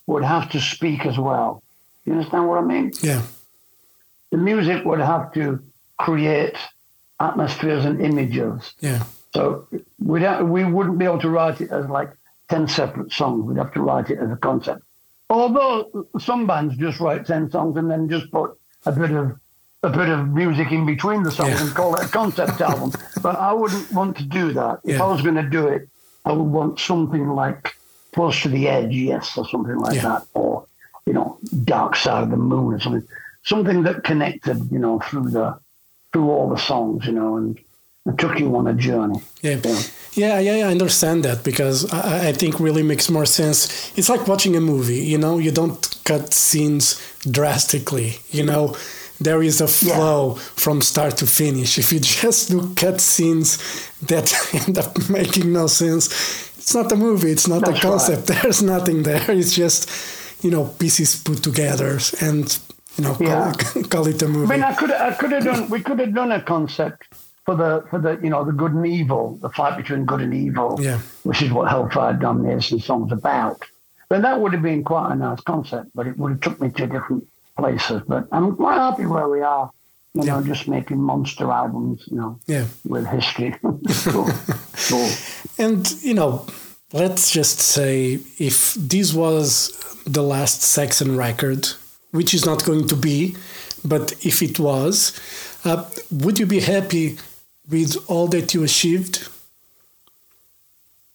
would 0.08 0.24
have 0.24 0.50
to 0.52 0.62
speak 0.62 1.06
as 1.06 1.18
well. 1.18 1.62
You 2.06 2.14
understand 2.14 2.48
what 2.48 2.58
I 2.58 2.62
mean? 2.62 2.92
Yeah. 3.02 3.22
The 4.32 4.38
music 4.38 4.86
would 4.86 5.00
have 5.00 5.34
to 5.34 5.60
create 6.00 6.58
atmospheres 7.20 7.86
and 7.86 8.02
images. 8.02 8.74
Yeah. 8.80 9.04
So 9.34 9.68
we'd 10.00 10.22
have, 10.22 10.48
we 10.48 10.64
wouldn't 10.64 10.98
be 10.98 11.06
able 11.06 11.20
to 11.20 11.30
write 11.30 11.62
it 11.62 11.72
as 11.72 11.88
like 11.88 12.12
10 12.50 12.68
separate 12.68 13.12
songs. 13.12 13.46
We'd 13.46 13.58
have 13.58 13.74
to 13.74 13.82
write 13.82 14.10
it 14.10 14.20
as 14.20 14.32
a 14.32 14.36
concept. 14.38 14.82
Although 15.30 16.08
some 16.20 16.46
bands 16.46 16.78
just 16.78 17.00
write 17.00 17.26
10 17.26 17.52
songs 17.52 17.78
and 17.78 17.90
then 17.90 18.08
just 18.08 18.32
put 18.32 18.58
a 18.86 18.92
bit 18.92 19.12
of 19.12 19.38
a 19.86 19.90
bit 19.90 20.10
of 20.10 20.30
music 20.42 20.72
in 20.72 20.86
between 20.86 21.24
the 21.24 21.32
songs 21.32 21.52
Yeah. 21.60 21.64
and 21.66 21.76
call 21.80 21.96
it 21.96 22.04
a 22.06 22.08
concept 22.20 22.60
album. 22.62 22.92
But 23.22 23.36
I 23.50 23.52
wouldn't 23.54 23.92
want 23.92 24.18
to 24.18 24.24
do 24.24 24.46
that. 24.60 24.80
If 24.84 24.98
Yeah. 24.98 25.04
I 25.04 25.08
was 25.14 25.22
going 25.22 25.36
to 25.44 25.50
do 25.60 25.68
it, 25.76 25.88
I 26.26 26.32
would 26.38 26.52
want 26.60 26.80
something 26.80 27.26
like 27.44 27.76
Close 28.14 28.42
to 28.44 28.50
the 28.50 28.68
Edge, 28.68 28.96
yes, 29.12 29.38
or 29.38 29.46
something 29.54 29.78
like 29.86 29.96
Yeah. 29.96 30.08
that. 30.10 30.22
Or, 30.34 30.66
you 31.06 31.14
know, 31.14 31.38
Dark 31.74 31.96
Side 31.96 32.24
of 32.24 32.30
the 32.32 32.38
Moon 32.54 32.74
or 32.76 32.80
something. 32.80 33.04
Something 33.44 33.84
that 33.84 34.04
connected, 34.04 34.58
you 34.72 34.80
know, 34.80 35.00
through 35.08 35.30
the 35.38 35.48
through 36.12 36.30
all 36.36 36.48
the 36.50 36.62
songs, 36.72 37.06
you 37.06 37.12
know, 37.12 37.36
and, 37.40 37.60
and 38.06 38.18
took 38.18 38.40
you 38.40 38.56
on 38.56 38.68
a 38.68 38.74
journey. 38.74 39.20
Yeah. 39.42 39.58
Yeah. 39.64 39.82
Yeah, 40.14 40.40
yeah, 40.40 40.56
yeah, 40.60 40.68
I 40.70 40.72
understand 40.72 41.26
that 41.26 41.44
because 41.44 41.78
I, 41.92 42.30
I 42.30 42.32
think 42.32 42.58
really 42.68 42.84
makes 42.84 43.10
more 43.10 43.26
sense. 43.26 43.92
It's 43.98 44.08
like 44.08 44.26
watching 44.26 44.56
a 44.56 44.62
movie, 44.62 45.02
you 45.14 45.18
know, 45.18 45.38
you 45.40 45.52
don't 45.52 45.78
cut 46.06 46.34
scenes 46.34 46.86
drastically, 47.30 48.10
you 48.32 48.46
know, 48.46 48.76
there 49.20 49.42
is 49.44 49.62
a 49.62 49.68
flow 49.68 50.36
from 50.36 50.82
start 50.82 51.18
to 51.18 51.26
finish. 51.28 51.78
If 51.78 51.92
you 51.94 52.00
just 52.00 52.50
do 52.50 52.74
cut 52.76 53.00
scenes 53.02 53.58
that 54.04 54.34
end 54.68 54.78
up 54.78 55.10
making 55.10 55.54
no 55.54 55.68
sense, 55.68 56.08
it's 56.58 56.74
not 56.76 56.92
a 56.92 56.96
movie, 56.96 57.32
it's 57.32 57.48
not 57.48 57.64
That's 57.66 57.80
a 57.80 57.82
concept. 57.82 58.28
There's 58.42 58.62
nothing 58.62 59.04
there. 59.04 59.30
It's 59.32 59.54
just, 59.56 59.90
you 60.44 60.52
know, 60.52 60.66
pieces 60.66 61.16
put 61.22 61.44
together 61.44 62.00
and, 62.22 62.60
you 62.98 63.04
know, 63.04 63.16
Yeah. 63.20 63.54
call, 63.54 63.84
call 63.94 64.08
it 64.08 64.22
a 64.22 64.28
movie. 64.28 64.54
I 64.54 64.58
mean, 64.58 64.64
I 64.64 64.74
could 64.74 64.92
I 64.92 65.12
could 65.14 65.32
have 65.32 65.44
done 65.44 65.70
we 65.70 65.82
could 65.82 66.00
have 66.00 66.14
done 66.14 66.32
a 66.32 66.42
concept 66.42 67.08
for 67.46 67.56
the 67.56 67.84
for 67.90 68.00
the 68.00 68.20
you 68.24 68.30
know 68.30 68.44
the 68.44 68.52
good 68.52 68.74
and 68.74 68.86
evil, 68.88 69.38
the 69.42 69.50
fight 69.50 69.78
between 69.78 70.06
good 70.06 70.22
and 70.22 70.34
evil, 70.34 70.78
Yeah. 70.82 71.00
which 71.24 71.42
is 71.42 71.52
what 71.52 71.70
Hellfire 71.70 72.14
Damnation 72.14 72.80
song's 72.80 73.12
about. 73.12 73.62
Then 74.10 74.22
that 74.24 74.40
would 74.40 74.54
have 74.54 74.62
been 74.62 74.84
quite 74.84 75.12
a 75.12 75.16
nice 75.16 75.42
concept, 75.42 75.90
but 75.96 76.06
it 76.08 76.18
would 76.18 76.32
have 76.34 76.42
took 76.42 76.62
me 76.62 76.70
to 76.70 76.84
a 76.84 76.88
different 76.88 77.28
places. 77.58 78.02
But 78.08 78.28
I'm 78.32 78.56
quite 78.56 78.78
happy 78.78 79.06
where 79.06 79.30
we 79.30 79.42
are. 79.42 79.72
You 80.14 80.24
know, 80.24 80.42
just 80.42 80.70
making 80.70 81.02
monster 81.02 81.52
albums, 81.52 82.08
you 82.10 82.16
know, 82.16 82.40
yeah. 82.48 82.68
with 82.86 83.06
history. 83.06 83.54
cool. 83.62 84.30
cool. 84.88 85.10
And, 85.60 85.92
you 86.02 86.14
know, 86.14 86.48
let's 86.94 87.32
just 87.32 87.60
say 87.60 88.20
if 88.40 88.76
this 88.76 89.14
was 89.14 89.74
the 90.06 90.24
last 90.24 90.62
Saxon 90.62 91.18
record, 91.18 91.68
which 92.12 92.34
is 92.34 92.46
not 92.46 92.64
going 92.64 92.88
to 92.88 92.96
be, 92.96 93.36
but 93.84 94.14
if 94.26 94.42
it 94.42 94.58
was, 94.58 95.20
uh, 95.66 95.84
would 96.12 96.40
you 96.40 96.46
be 96.46 96.62
happy 96.62 97.18
with 97.70 97.98
all 98.08 98.28
that 98.28 98.54
you 98.54 98.64
achieved? 98.64 99.28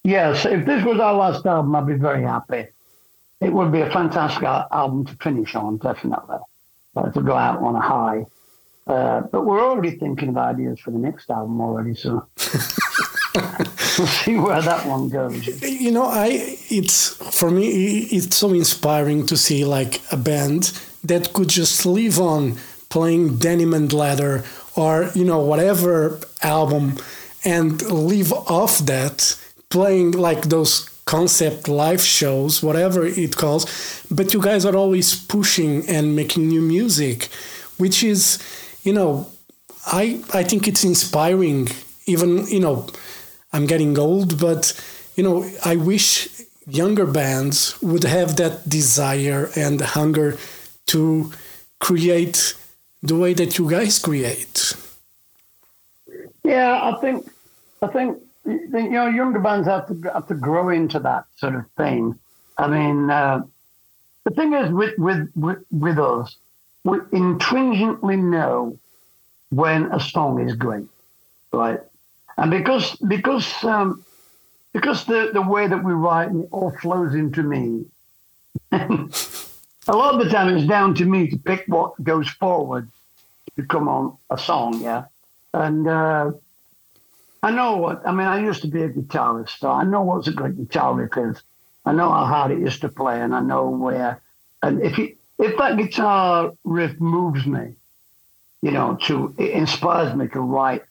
Yes, 0.03 0.45
if 0.45 0.65
this 0.65 0.83
was 0.83 0.99
our 0.99 1.13
last 1.13 1.45
album, 1.45 1.75
I'd 1.75 1.87
be 1.87 1.93
very 1.93 2.23
happy. 2.23 2.67
It 3.41 3.51
would 3.51 3.71
be 3.71 3.81
a 3.81 3.89
fantastic 3.89 4.43
album 4.43 5.05
to 5.05 5.15
finish 5.15 5.55
on, 5.55 5.77
definitely. 5.77 6.37
To 6.95 7.21
go 7.21 7.35
out 7.35 7.59
on 7.59 7.75
a 7.75 7.81
high. 7.81 8.25
Uh, 8.85 9.21
but 9.31 9.45
we're 9.45 9.63
already 9.63 9.91
thinking 9.91 10.29
of 10.29 10.37
ideas 10.37 10.79
for 10.79 10.91
the 10.91 10.97
next 10.97 11.29
album 11.29 11.61
already, 11.61 11.95
so 11.95 12.27
we'll 13.35 14.07
see 14.07 14.35
where 14.35 14.61
that 14.61 14.85
one 14.85 15.07
goes. 15.09 15.47
You 15.61 15.91
know, 15.91 16.05
I 16.05 16.57
it's 16.69 17.09
for 17.39 17.51
me 17.51 17.99
it's 18.11 18.35
so 18.35 18.53
inspiring 18.53 19.25
to 19.27 19.37
see 19.37 19.63
like 19.65 20.01
a 20.11 20.17
band 20.17 20.77
that 21.03 21.31
could 21.33 21.49
just 21.49 21.85
live 21.85 22.19
on 22.19 22.57
playing 22.89 23.37
Denim 23.37 23.73
and 23.73 23.91
Leather 23.93 24.43
or 24.75 25.09
you 25.13 25.25
know 25.25 25.39
whatever 25.39 26.19
album 26.41 26.97
and 27.45 27.81
live 27.83 28.33
off 28.33 28.79
that 28.79 29.37
playing 29.69 30.11
like 30.11 30.43
those 30.49 30.89
concept 31.05 31.67
live 31.67 32.01
shows 32.01 32.61
whatever 32.63 33.05
it 33.05 33.35
calls 33.35 34.05
but 34.09 34.33
you 34.33 34.41
guys 34.41 34.65
are 34.65 34.75
always 34.75 35.15
pushing 35.25 35.87
and 35.89 36.15
making 36.15 36.47
new 36.47 36.61
music 36.61 37.25
which 37.77 38.03
is 38.03 38.39
you 38.83 38.93
know 38.93 39.27
i 39.87 40.21
i 40.33 40.43
think 40.43 40.67
it's 40.67 40.83
inspiring 40.83 41.67
even 42.05 42.45
you 42.47 42.59
know 42.59 42.87
i'm 43.51 43.65
getting 43.65 43.97
old 43.97 44.39
but 44.39 44.73
you 45.15 45.23
know 45.23 45.43
i 45.65 45.75
wish 45.75 46.41
younger 46.67 47.05
bands 47.05 47.81
would 47.81 48.03
have 48.03 48.35
that 48.37 48.67
desire 48.69 49.49
and 49.55 49.81
hunger 49.81 50.37
to 50.85 51.31
create 51.79 52.53
the 53.01 53.15
way 53.15 53.33
that 53.33 53.57
you 53.57 53.69
guys 53.69 53.99
create. 53.99 54.73
Yeah, 56.43 56.79
I 56.81 56.99
think, 57.01 57.29
I 57.81 57.87
think, 57.87 58.17
you 58.45 58.89
know, 58.89 59.07
younger 59.07 59.39
bands 59.39 59.67
have 59.67 59.87
to 59.87 60.11
have 60.13 60.27
to 60.27 60.35
grow 60.35 60.69
into 60.69 60.99
that 60.99 61.25
sort 61.37 61.55
of 61.55 61.69
thing. 61.77 62.17
I 62.57 62.67
mean, 62.67 63.09
uh, 63.09 63.41
the 64.23 64.31
thing 64.31 64.53
is 64.53 64.71
with 64.71 64.97
with 64.97 65.29
with, 65.35 65.59
with 65.71 65.99
us, 65.99 66.35
we 66.83 66.99
intrinsically 67.11 68.17
know 68.17 68.77
when 69.49 69.91
a 69.91 69.99
song 69.99 70.47
is 70.47 70.55
great, 70.55 70.87
right? 71.51 71.79
And 72.37 72.51
because 72.51 72.95
because 72.95 73.63
um, 73.63 74.03
because 74.73 75.05
the 75.05 75.31
the 75.33 75.41
way 75.41 75.67
that 75.67 75.83
we 75.83 75.93
write 75.93 76.31
it 76.31 76.47
all 76.51 76.71
flows 76.81 77.13
into 77.13 77.43
me. 77.43 77.85
a 78.71 79.95
lot 79.95 80.13
of 80.13 80.23
the 80.23 80.29
time, 80.29 80.55
it's 80.55 80.67
down 80.67 80.93
to 80.95 81.05
me 81.05 81.27
to 81.29 81.37
pick 81.37 81.65
what 81.67 82.01
goes 82.03 82.29
forward 82.29 82.89
to 83.57 83.63
come 83.63 83.87
on 83.87 84.17
a 84.29 84.37
song, 84.37 84.81
yeah. 84.81 85.05
And 85.53 85.87
uh, 85.87 86.31
I 87.43 87.51
know 87.51 87.77
what 87.77 88.05
I 88.05 88.11
mean. 88.11 88.27
I 88.27 88.39
used 88.43 88.61
to 88.61 88.67
be 88.67 88.83
a 88.83 88.89
guitarist, 88.89 89.59
so 89.59 89.71
I 89.71 89.83
know 89.83 90.03
what's 90.03 90.27
a 90.27 90.31
great 90.31 90.57
guitar 90.57 90.93
riff 90.93 91.17
is. 91.17 91.41
I 91.85 91.93
know 91.93 92.11
how 92.11 92.25
hard 92.25 92.51
it 92.51 92.61
is 92.61 92.79
to 92.79 92.89
play, 92.89 93.19
and 93.19 93.33
I 93.33 93.39
know 93.39 93.69
where. 93.69 94.21
And 94.61 94.81
if 94.81 94.99
it, 94.99 95.17
if 95.39 95.57
that 95.57 95.77
guitar 95.77 96.53
riff 96.63 96.99
moves 96.99 97.47
me, 97.47 97.73
you 98.61 98.71
know, 98.71 98.95
to 99.07 99.33
it 99.39 99.51
inspires 99.51 100.15
me 100.15 100.27
to 100.29 100.39
write 100.39 100.83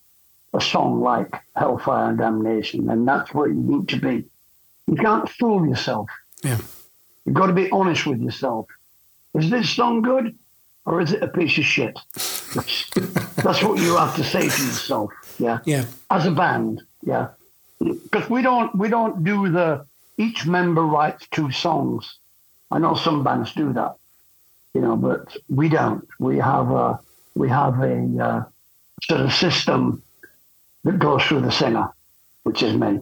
a 0.53 0.61
song 0.61 1.01
like 1.01 1.33
Hellfire 1.55 2.09
and 2.09 2.19
Damnation, 2.19 2.91
and 2.91 3.07
that's 3.07 3.33
what 3.33 3.51
you 3.51 3.55
need 3.55 3.89
to 3.91 4.01
be. 4.01 4.25
You 4.89 4.97
can't 4.97 5.29
fool 5.29 5.69
yourself. 5.69 6.11
Yeah. 6.43 6.59
You've 7.25 7.37
got 7.37 7.47
to 7.47 7.53
be 7.53 7.71
honest 7.71 8.07
with 8.07 8.21
yourself. 8.21 8.67
Is 9.35 9.51
this 9.51 9.71
song 9.71 10.03
good, 10.03 10.37
or 10.85 11.01
is 11.01 11.13
it 11.13 11.23
a 11.23 11.29
piece 11.29 11.57
of 11.59 11.65
shit? 11.65 11.97
That's, 13.43 13.63
what 13.63 13.79
you 13.79 13.97
have 13.97 14.15
to 14.17 14.25
say 14.25 14.41
to 14.41 14.47
yourself. 14.47 15.11
Yeah. 15.39 15.59
Yeah. 15.65 15.85
As 16.11 16.27
a 16.27 16.31
band. 16.31 16.83
Yeah. 17.03 17.29
Because 17.79 18.29
we 18.29 18.43
don't 18.43 18.75
we 18.75 18.89
don't 18.89 19.25
do 19.25 19.51
the 19.51 19.87
each 20.19 20.47
member 20.47 20.83
writes 20.83 21.27
two 21.31 21.51
songs. 21.51 22.19
I 22.71 22.79
know 22.79 22.95
some 22.95 23.25
bands 23.25 23.55
do 23.55 23.73
that, 23.73 23.97
you 24.75 24.83
know, 24.83 24.97
but 24.97 25.35
we 25.49 25.71
don't. 25.71 26.07
We 26.19 26.37
have 26.39 26.71
a 26.71 27.01
we 27.35 27.49
have 27.49 27.81
a 27.81 27.97
uh, 28.23 28.45
sort 29.03 29.21
of 29.23 29.33
system 29.33 30.03
that 30.85 30.99
goes 30.99 31.23
through 31.25 31.41
the 31.41 31.51
singer, 31.51 31.89
which 32.43 32.63
is 32.63 32.77
me, 32.77 33.01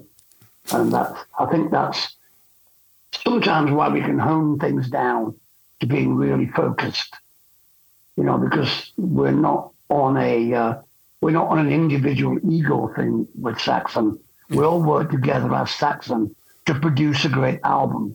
and 0.73 0.93
that's 0.93 1.19
I 1.39 1.47
think 1.47 1.73
that's 1.73 2.15
sometimes 3.25 3.73
why 3.73 3.89
we 3.89 4.01
can 4.01 4.19
hone 4.19 4.59
things 4.61 4.89
down 4.89 5.35
to 5.81 5.87
being 5.87 6.15
really 6.15 6.47
focused. 6.47 7.15
You 8.17 8.25
know, 8.25 8.39
because 8.39 8.93
we're 8.97 9.31
not 9.31 9.73
on 9.89 10.17
a 10.17 10.55
uh, 10.55 10.75
we're 11.21 11.31
not 11.31 11.49
on 11.49 11.59
an 11.59 11.73
individual 11.73 12.39
ego 12.51 12.93
thing 12.95 13.27
with 13.41 13.59
Saxon. 13.61 14.19
We 14.51 14.65
all 14.65 14.81
work 14.83 15.11
together 15.11 15.53
as 15.55 15.71
Saxon 15.71 16.35
to 16.67 16.75
produce 16.79 17.25
a 17.25 17.29
great 17.29 17.61
album. 17.65 18.15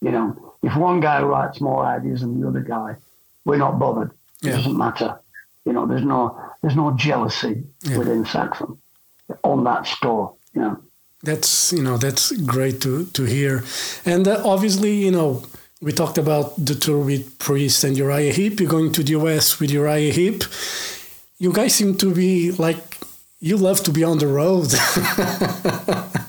You 0.00 0.10
know, 0.12 0.54
if 0.62 0.74
one 0.76 1.00
guy 1.00 1.22
writes 1.22 1.60
more 1.60 1.84
ideas 1.84 2.20
than 2.22 2.40
the 2.40 2.48
other 2.48 2.60
guy, 2.60 2.96
we're 3.44 3.58
not 3.58 3.78
bothered. 3.78 4.10
It 4.42 4.48
Yeah. 4.48 4.56
doesn't 4.56 4.76
matter. 4.76 5.18
You 5.66 5.72
know, 5.74 5.86
there's 5.86 6.04
no 6.04 6.36
there's 6.62 6.76
no 6.76 6.92
jealousy 6.92 7.62
Yeah. 7.82 7.98
within 7.98 8.24
Saxon 8.24 8.78
on 9.44 9.64
that 9.64 9.86
score. 9.86 10.34
You 10.54 10.60
know. 10.62 10.76
That's 11.22 11.72
you 11.72 11.82
know 11.82 11.98
that's 11.98 12.32
great 12.46 12.80
to 12.80 13.04
to 13.12 13.24
hear, 13.24 13.62
and 14.06 14.26
uh, 14.26 14.40
obviously 14.44 14.94
you 15.04 15.10
know 15.10 15.42
we 15.82 15.92
talked 15.92 16.16
about 16.18 16.54
the 16.64 16.74
tour 16.74 17.04
with 17.04 17.38
Priest 17.38 17.84
and 17.84 17.96
Uriah 17.96 18.32
Heep. 18.32 18.58
You're 18.60 18.70
going 18.70 18.92
to 18.92 19.02
the 19.02 19.12
US 19.20 19.60
with 19.60 19.70
Uriah 19.70 20.12
Heep. 20.12 20.44
You 21.40 21.52
guys 21.54 21.74
seem 21.74 21.96
to 21.96 22.14
be 22.14 22.52
like 22.52 22.98
you 23.40 23.56
love 23.56 23.82
to 23.84 23.90
be 23.90 24.04
on 24.04 24.18
the 24.18 24.26
road. 24.26 24.68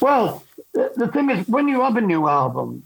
Well, 0.00 0.44
the, 0.74 1.08
thing 1.14 1.30
is, 1.30 1.48
when 1.48 1.66
you 1.66 1.80
have 1.80 1.96
a 1.96 2.02
new 2.02 2.28
album, 2.28 2.82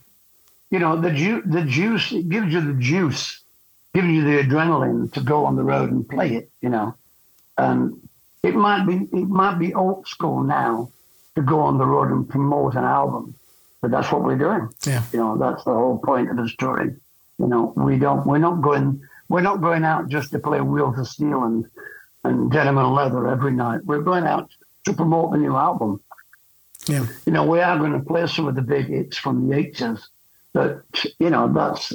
you 0.71 0.79
know 0.79 1.01
the 1.01 1.11
ju- 1.11 1.43
the 1.45 1.63
juice 1.63 2.13
it 2.13 2.29
gives 2.29 2.53
you 2.53 2.61
the 2.61 2.75
juice, 2.81 3.41
gives 3.93 4.07
you 4.07 4.23
the 4.23 4.43
adrenaline 4.45 5.13
to 5.15 5.21
go 5.21 5.45
on 5.45 5.57
the 5.57 5.65
road 5.65 5.91
and 5.91 6.09
play 6.09 6.37
it. 6.37 6.51
You 6.61 6.69
know, 6.69 6.95
and 7.57 8.01
it 8.45 8.55
might 8.55 8.87
be 8.87 8.95
it 9.19 9.29
might 9.29 9.59
be 9.59 9.75
old 9.75 10.07
school 10.07 10.45
now 10.45 10.91
to 11.35 11.43
go 11.43 11.59
on 11.59 11.79
the 11.79 11.87
road 11.87 12.13
and 12.13 12.29
promote 12.29 12.77
an 12.77 12.85
album, 12.85 13.35
but 13.81 13.91
that's 13.91 14.13
what 14.13 14.23
we're 14.23 14.39
doing. 14.39 14.69
yeah, 14.87 15.03
You 15.13 15.19
know, 15.19 15.37
that's 15.37 15.65
the 15.65 15.73
whole 15.75 15.99
point 15.99 16.31
of 16.31 16.37
the 16.37 16.49
story. 16.49 16.95
You 17.41 17.47
know, 17.49 17.73
we 17.77 17.99
don't 17.99 18.25
we're 18.27 18.39
not 18.39 18.63
going 18.63 19.01
we're 19.29 19.41
not 19.43 19.61
going 19.61 19.85
out 19.85 20.09
just 20.09 20.31
to 20.33 20.38
play 20.38 20.61
Wheels 20.61 20.99
of 20.99 21.09
Steel 21.09 21.45
and 21.45 21.64
and 22.25 22.51
Denim 22.51 22.79
and 22.79 22.95
Leather 22.95 23.29
every 23.29 23.53
night. 23.53 23.81
We're 23.85 24.03
going 24.03 24.25
out 24.25 24.51
to 24.85 24.93
promote 24.93 25.33
the 25.33 25.38
new 25.38 25.55
album 25.57 26.01
yeah, 26.87 27.07
you 27.27 27.33
know, 27.33 27.45
we 27.45 27.61
are 27.61 27.77
going 27.79 27.93
to 27.93 28.01
play 28.01 28.27
some 28.27 28.49
of 28.49 28.55
the 28.55 28.62
big 28.62 28.87
hits 28.87 29.19
from 29.19 29.49
the 29.49 29.57
80s. 29.57 30.03
But, 30.53 30.83
you 31.19 31.29
know, 31.31 31.53
that's 31.53 31.93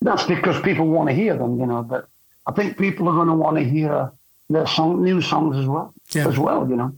that's 0.00 0.24
because 0.24 0.60
people 0.62 0.86
want 0.86 1.08
to 1.08 1.14
hear 1.14 1.36
them, 1.36 1.58
you 1.58 1.66
know. 1.66 1.82
But 1.82 2.08
I 2.46 2.52
think 2.52 2.78
people 2.78 3.08
are 3.08 3.14
going 3.14 3.28
to 3.28 3.34
want 3.34 3.56
to 3.56 3.64
hear 3.64 4.12
their 4.48 4.66
song, 4.66 5.02
new 5.02 5.20
songs 5.20 5.56
as 5.56 5.66
well, 5.66 5.92
Yeah. 6.12 6.28
as 6.28 6.38
well, 6.38 6.68
you 6.68 6.76
know. 6.76 6.92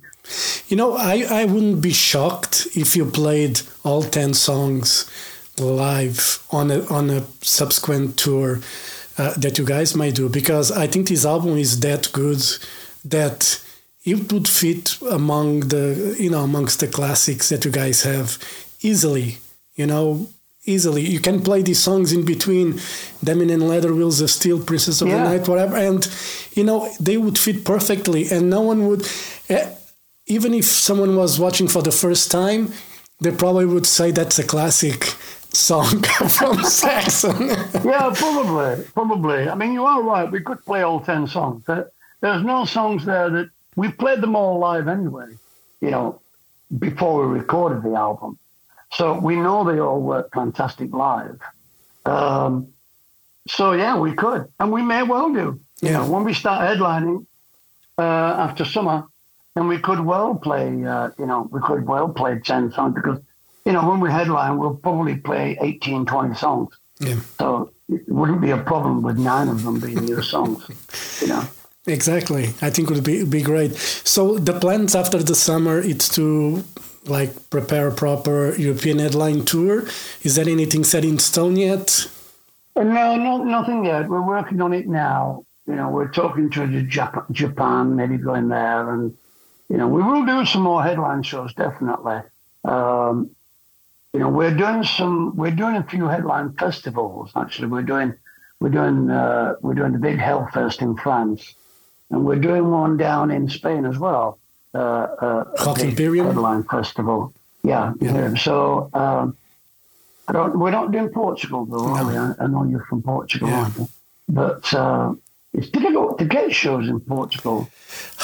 You 0.69 0.77
know, 0.77 0.97
I, 0.97 1.25
I 1.31 1.45
wouldn't 1.47 1.81
be 1.81 1.93
shocked 1.93 2.69
if 2.75 2.95
you 2.95 3.07
played 3.07 3.63
all 3.85 4.03
10 4.03 4.35
songs 4.35 5.11
live 5.59 6.45
on 6.51 6.71
a, 6.71 6.85
on 6.89 7.09
a 7.09 7.25
subsequent 7.41 8.19
tour 8.19 8.61
uh, 9.19 9.35
that 9.37 9.59
you 9.59 9.65
guys 9.65 9.95
might 9.95 10.15
do 10.15 10.29
because 10.29 10.71
I 10.73 10.87
think 10.87 11.09
this 11.09 11.25
album 11.25 11.57
is 11.59 11.81
that 11.81 12.11
good 12.13 12.43
that 13.05 13.61
it 14.05 14.33
would 14.33 14.49
fit 14.49 14.97
among 15.11 15.61
the, 15.69 16.17
you 16.19 16.31
know, 16.31 16.43
amongst 16.45 16.81
the 16.81 16.87
classics 16.89 17.49
that 17.51 17.65
you 17.65 17.71
guys 17.71 18.03
have 18.05 18.39
easily, 18.81 19.39
you 19.75 19.87
know, 19.87 20.29
easily. 20.65 21.03
You 21.03 21.21
can 21.21 21.43
play 21.43 21.63
these 21.63 21.83
songs 21.83 22.13
in 22.13 22.25
between 22.25 22.81
Denim 23.25 23.51
and 23.51 23.69
Leather 23.69 23.93
Wheels 23.95 24.21
of 24.21 24.31
Steel, 24.31 24.63
Princess 24.63 25.01
of 25.03 25.09
Yeah. 25.09 25.17
the 25.25 25.25
Night, 25.31 25.49
whatever, 25.49 25.77
and, 25.77 26.07
you 26.55 26.65
know, 26.65 26.89
they 27.01 27.17
would 27.17 27.39
fit 27.39 27.65
perfectly 27.65 28.29
and 28.31 28.49
no 28.51 28.61
one 28.61 28.87
would. 28.89 29.07
eh, 29.49 29.67
even 30.27 30.53
if 30.53 30.67
someone 30.67 31.17
was 31.17 31.39
watching 31.41 31.69
for 31.69 31.81
the 31.83 31.91
first 31.91 32.31
time, 32.31 32.71
they 33.21 33.31
probably 33.31 33.65
would 33.67 33.87
say 33.87 34.11
that's 34.11 34.39
a 34.39 34.45
classic 34.45 35.15
song 35.63 36.03
from 36.29 36.63
Saxon. 36.65 37.49
Yeah, 37.85 38.13
probably, 38.15 38.85
probably. 38.95 39.49
I 39.49 39.55
mean, 39.55 39.73
you 39.73 39.85
are 39.85 40.03
right. 40.03 40.31
We 40.31 40.41
could 40.41 40.65
play 40.65 40.83
all 40.83 41.01
10 41.01 41.27
songs. 41.27 41.65
There- 41.67 41.91
There's 42.21 42.43
no 42.43 42.65
songs 42.65 43.05
there 43.05 43.31
that 43.31 43.49
we 43.77 43.89
played 43.93 44.21
them 44.21 44.35
all 44.35 44.59
live 44.59 44.89
anyway, 44.89 45.29
you 45.81 45.91
know, 45.91 46.21
before 46.79 47.13
we 47.29 47.39
recorded 47.39 47.83
the 47.85 47.95
album. 47.95 48.39
So 48.91 49.19
we 49.19 49.37
know 49.37 49.63
they 49.65 49.79
all 49.79 50.01
work 50.01 50.33
fantastic 50.35 50.93
live. 50.93 51.39
Um, 52.07 52.69
so 53.47 53.73
yeah, 53.73 53.97
we 53.99 54.13
could, 54.15 54.47
and 54.59 54.73
we 54.73 54.83
may 54.83 55.03
well 55.05 55.33
do. 55.33 55.61
You 55.81 55.91
Yeah. 55.91 55.93
know, 55.99 56.11
when 56.11 56.25
we 56.25 56.35
start 56.35 56.61
headlining 56.67 57.25
uh, 57.99 58.03
after 58.47 58.65
summer, 58.65 59.05
then 59.55 59.69
we 59.69 59.79
could 59.79 60.01
well 60.01 60.35
play. 60.35 60.67
Uh, 60.85 61.11
you 61.19 61.27
know, 61.27 61.49
we 61.53 61.61
could 61.61 61.87
well 61.87 62.09
play 62.09 62.41
ten 62.41 62.73
songs 62.73 62.95
because, 62.95 63.21
you 63.69 63.75
know, 63.75 63.85
when 63.89 64.01
we 64.05 64.09
headline, 64.11 64.57
we'll 64.59 64.77
probably 64.87 65.17
play 65.29 65.45
18, 65.61 66.07
20 66.07 66.35
songs. 66.35 66.71
yeah, 67.01 67.21
So 67.39 67.71
it 67.97 68.09
wouldn't 68.19 68.41
be 68.41 68.51
a 68.51 68.63
problem 68.73 69.03
with 69.03 69.19
nine 69.19 69.49
of 69.55 69.63
them 69.65 69.79
being 69.87 70.01
new 70.11 70.23
songs. 70.35 70.61
You 71.21 71.29
know. 71.33 71.43
exactly. 71.87 72.45
I 72.67 72.71
think 72.71 72.85
it 72.91 72.95
would 72.95 73.05
be 73.13 73.25
be 73.39 73.43
great. 73.43 73.73
So 74.15 74.23
the 74.39 74.57
plans 74.65 74.95
after 75.03 75.19
the 75.31 75.35
summer 75.35 75.77
it's 75.93 76.09
to 76.19 76.27
like 77.17 77.33
prepare 77.51 77.87
a 77.89 77.95
proper 78.05 78.37
European 78.67 78.99
headline 79.05 79.41
tour. 79.53 79.75
Is 80.27 80.33
there 80.37 80.49
anything 80.59 80.85
set 80.85 81.05
in 81.05 81.19
stone 81.19 81.57
yet? 81.57 81.87
Uh, 82.77 82.85
No, 82.99 83.07
no, 83.27 83.33
nothing 83.59 83.81
yet. 83.93 84.03
We're 84.13 84.29
working 84.37 84.61
on 84.67 84.73
it 84.81 84.87
now. 84.89 85.45
You 85.71 85.77
know, 85.79 85.89
we're 85.97 86.13
talking 86.23 86.47
to 86.57 86.61
Jap- 86.97 87.31
Japan, 87.43 87.83
maybe 88.01 88.17
going 88.29 88.49
there, 88.49 88.83
and 88.95 89.03
you 89.71 89.77
know, 89.79 89.89
we 89.97 90.01
will 90.09 90.25
do 90.35 90.39
some 90.53 90.63
more 90.71 90.83
headline 90.89 91.23
shows 91.23 91.51
definitely. 91.65 92.21
Um, 92.75 93.15
you 94.19 94.25
know, 94.25 94.31
we're 94.31 94.55
doing 94.65 94.83
some. 94.83 95.37
We're 95.37 95.53
doing 95.53 95.77
a 95.77 95.85
few 95.85 96.07
headline 96.09 96.53
festivals. 96.55 97.31
Actually, 97.37 97.69
we're 97.69 97.83
doing 97.83 98.15
we're 98.59 98.71
doing 98.81 99.09
uh, 99.11 99.55
we're 99.61 99.75
doing 99.75 99.93
the 99.93 100.01
big 100.01 100.19
Hellfest 100.19 100.83
in 100.83 100.97
France, 100.97 101.55
and 102.11 102.25
we're 102.25 102.41
doing 102.51 102.69
one 102.69 102.97
down 102.97 103.31
in 103.31 103.49
Spain 103.49 103.85
as 103.87 103.97
well. 103.97 104.41
Uh, 104.75 104.79
uh, 104.79 105.45
headline 106.25 106.65
festival. 106.65 107.33
Yeah. 107.63 107.93
Yeah. 108.01 108.35
So. 108.35 108.91
Um, 108.93 109.37
I 110.31 110.33
don't, 110.33 110.59
we're 110.59 110.73
not 110.73 110.93
doing 110.93 111.09
Portugal 111.09 111.65
though, 111.65 111.87
are 111.87 112.07
we? 112.07 112.15
I, 112.15 112.35
I 112.39 112.47
know 112.49 112.65
you're 112.65 112.85
from 112.85 113.01
Portugal, 113.03 113.49
Yeah. 113.49 113.61
aren't 113.63 113.79
you? 113.79 113.89
But 114.29 114.75
uh, 114.75 115.15
it's 115.55 115.71
difficult 115.71 116.19
to 116.19 116.27
get 116.27 116.53
shows 116.53 116.87
in 116.87 117.01
Portugal. 117.01 117.71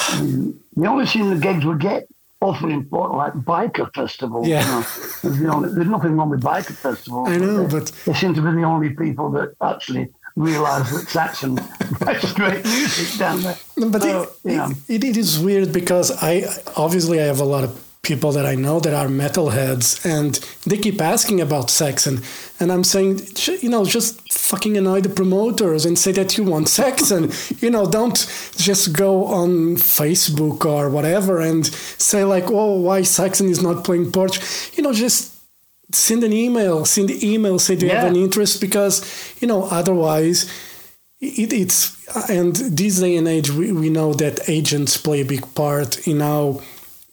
I 0.08 0.20
mean, 0.20 0.60
the 0.76 0.86
only 0.86 1.06
thing 1.06 1.30
the 1.30 1.36
gigs 1.36 1.64
we 1.64 1.78
get 1.78 2.06
in 2.70 2.84
Portugal, 2.84 3.16
like 3.16 3.32
biker 3.34 3.92
festivals. 3.94 4.46
Yeah. 4.48 4.62
You 4.64 4.70
know, 4.70 4.86
there's, 5.22 5.38
the 5.38 5.48
only, 5.48 5.68
there's 5.74 5.88
nothing 5.88 6.16
wrong 6.16 6.30
with 6.30 6.42
biker 6.42 6.74
festivals. 6.74 7.28
I 7.28 7.36
know, 7.36 7.64
they, 7.64 7.78
but- 7.78 7.92
they 8.04 8.12
seem 8.14 8.34
to 8.34 8.40
be 8.42 8.50
the 8.52 8.62
only 8.64 8.90
people 8.90 9.30
that 9.32 9.54
actually 9.62 10.08
realise 10.36 10.90
that 10.90 11.08
Saxon 11.08 11.54
writes 12.00 12.32
great 12.32 12.64
music 12.64 13.18
down 13.18 13.40
there. 13.42 13.56
But 13.76 14.02
So, 14.02 14.22
it, 14.22 14.28
you 14.50 14.56
know. 14.56 14.70
it, 14.88 15.04
it 15.04 15.16
is 15.16 15.38
weird 15.38 15.72
because 15.72 16.10
I 16.22 16.44
obviously 16.76 17.20
I 17.20 17.24
have 17.24 17.40
a 17.40 17.44
lot 17.44 17.62
of 17.64 17.83
people 18.04 18.30
that 18.32 18.46
I 18.46 18.54
know 18.54 18.78
that 18.80 18.94
are 18.94 19.08
metalheads 19.08 20.04
and 20.04 20.34
they 20.64 20.76
keep 20.76 21.00
asking 21.00 21.40
about 21.40 21.70
sex, 21.70 22.06
and 22.06 22.22
and 22.60 22.70
I'm 22.70 22.84
saying 22.84 23.20
you 23.60 23.70
know 23.70 23.84
just 23.84 24.32
fucking 24.32 24.76
annoy 24.76 25.00
the 25.00 25.08
promoters 25.08 25.84
and 25.84 25.98
say 25.98 26.12
that 26.12 26.36
you 26.36 26.44
want 26.44 26.68
Saxon 26.68 27.32
you 27.58 27.70
know 27.70 27.90
don't 27.90 28.16
just 28.56 28.92
go 28.92 29.24
on 29.24 29.76
Facebook 29.76 30.64
or 30.64 30.90
whatever 30.90 31.40
and 31.40 31.66
say 31.66 32.24
like 32.24 32.50
oh 32.50 32.74
why 32.80 33.02
Saxon 33.02 33.48
is 33.48 33.62
not 33.62 33.84
playing 33.84 34.12
Portugal 34.12 34.46
you 34.74 34.82
know 34.82 34.92
just 34.92 35.34
send 35.92 36.22
an 36.24 36.32
email 36.32 36.84
send 36.84 37.08
the 37.08 37.32
email 37.32 37.58
say 37.58 37.74
do 37.76 37.86
you 37.86 37.92
have 37.92 38.08
an 38.08 38.16
interest? 38.16 38.60
Because 38.60 39.02
you 39.40 39.48
know 39.48 39.64
otherwise 39.64 40.50
it, 41.20 41.52
it's 41.52 41.94
and 42.28 42.54
this 42.56 43.00
day 43.00 43.16
and 43.16 43.28
age 43.28 43.50
we, 43.50 43.72
we 43.72 43.90
know 43.90 44.12
that 44.14 44.48
agents 44.48 44.96
play 44.96 45.20
a 45.20 45.24
big 45.24 45.54
part 45.54 46.06
in 46.06 46.20
how 46.20 46.60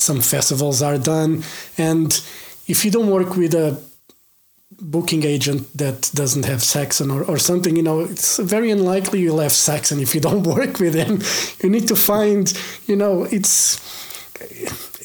some 0.01 0.21
festivals 0.21 0.81
are 0.81 0.97
done 0.97 1.43
and 1.77 2.21
if 2.67 2.85
you 2.85 2.91
don't 2.91 3.09
work 3.09 3.35
with 3.35 3.53
a 3.53 3.81
booking 4.79 5.23
agent 5.23 5.75
that 5.77 6.09
doesn't 6.13 6.45
have 6.45 6.63
Saxon 6.63 7.11
or, 7.11 7.23
or 7.23 7.37
something, 7.37 7.75
you 7.75 7.83
know, 7.83 7.99
it's 7.99 8.37
very 8.39 8.71
unlikely 8.71 9.19
you'll 9.19 9.39
have 9.39 9.51
Saxon 9.51 9.99
if 9.99 10.15
you 10.15 10.21
don't 10.21 10.43
work 10.55 10.79
with 10.79 10.93
him. 10.93 11.21
You 11.61 11.69
need 11.69 11.87
to 11.89 11.95
find, 11.95 12.51
you 12.87 12.95
know, 12.95 13.23
it's 13.25 13.79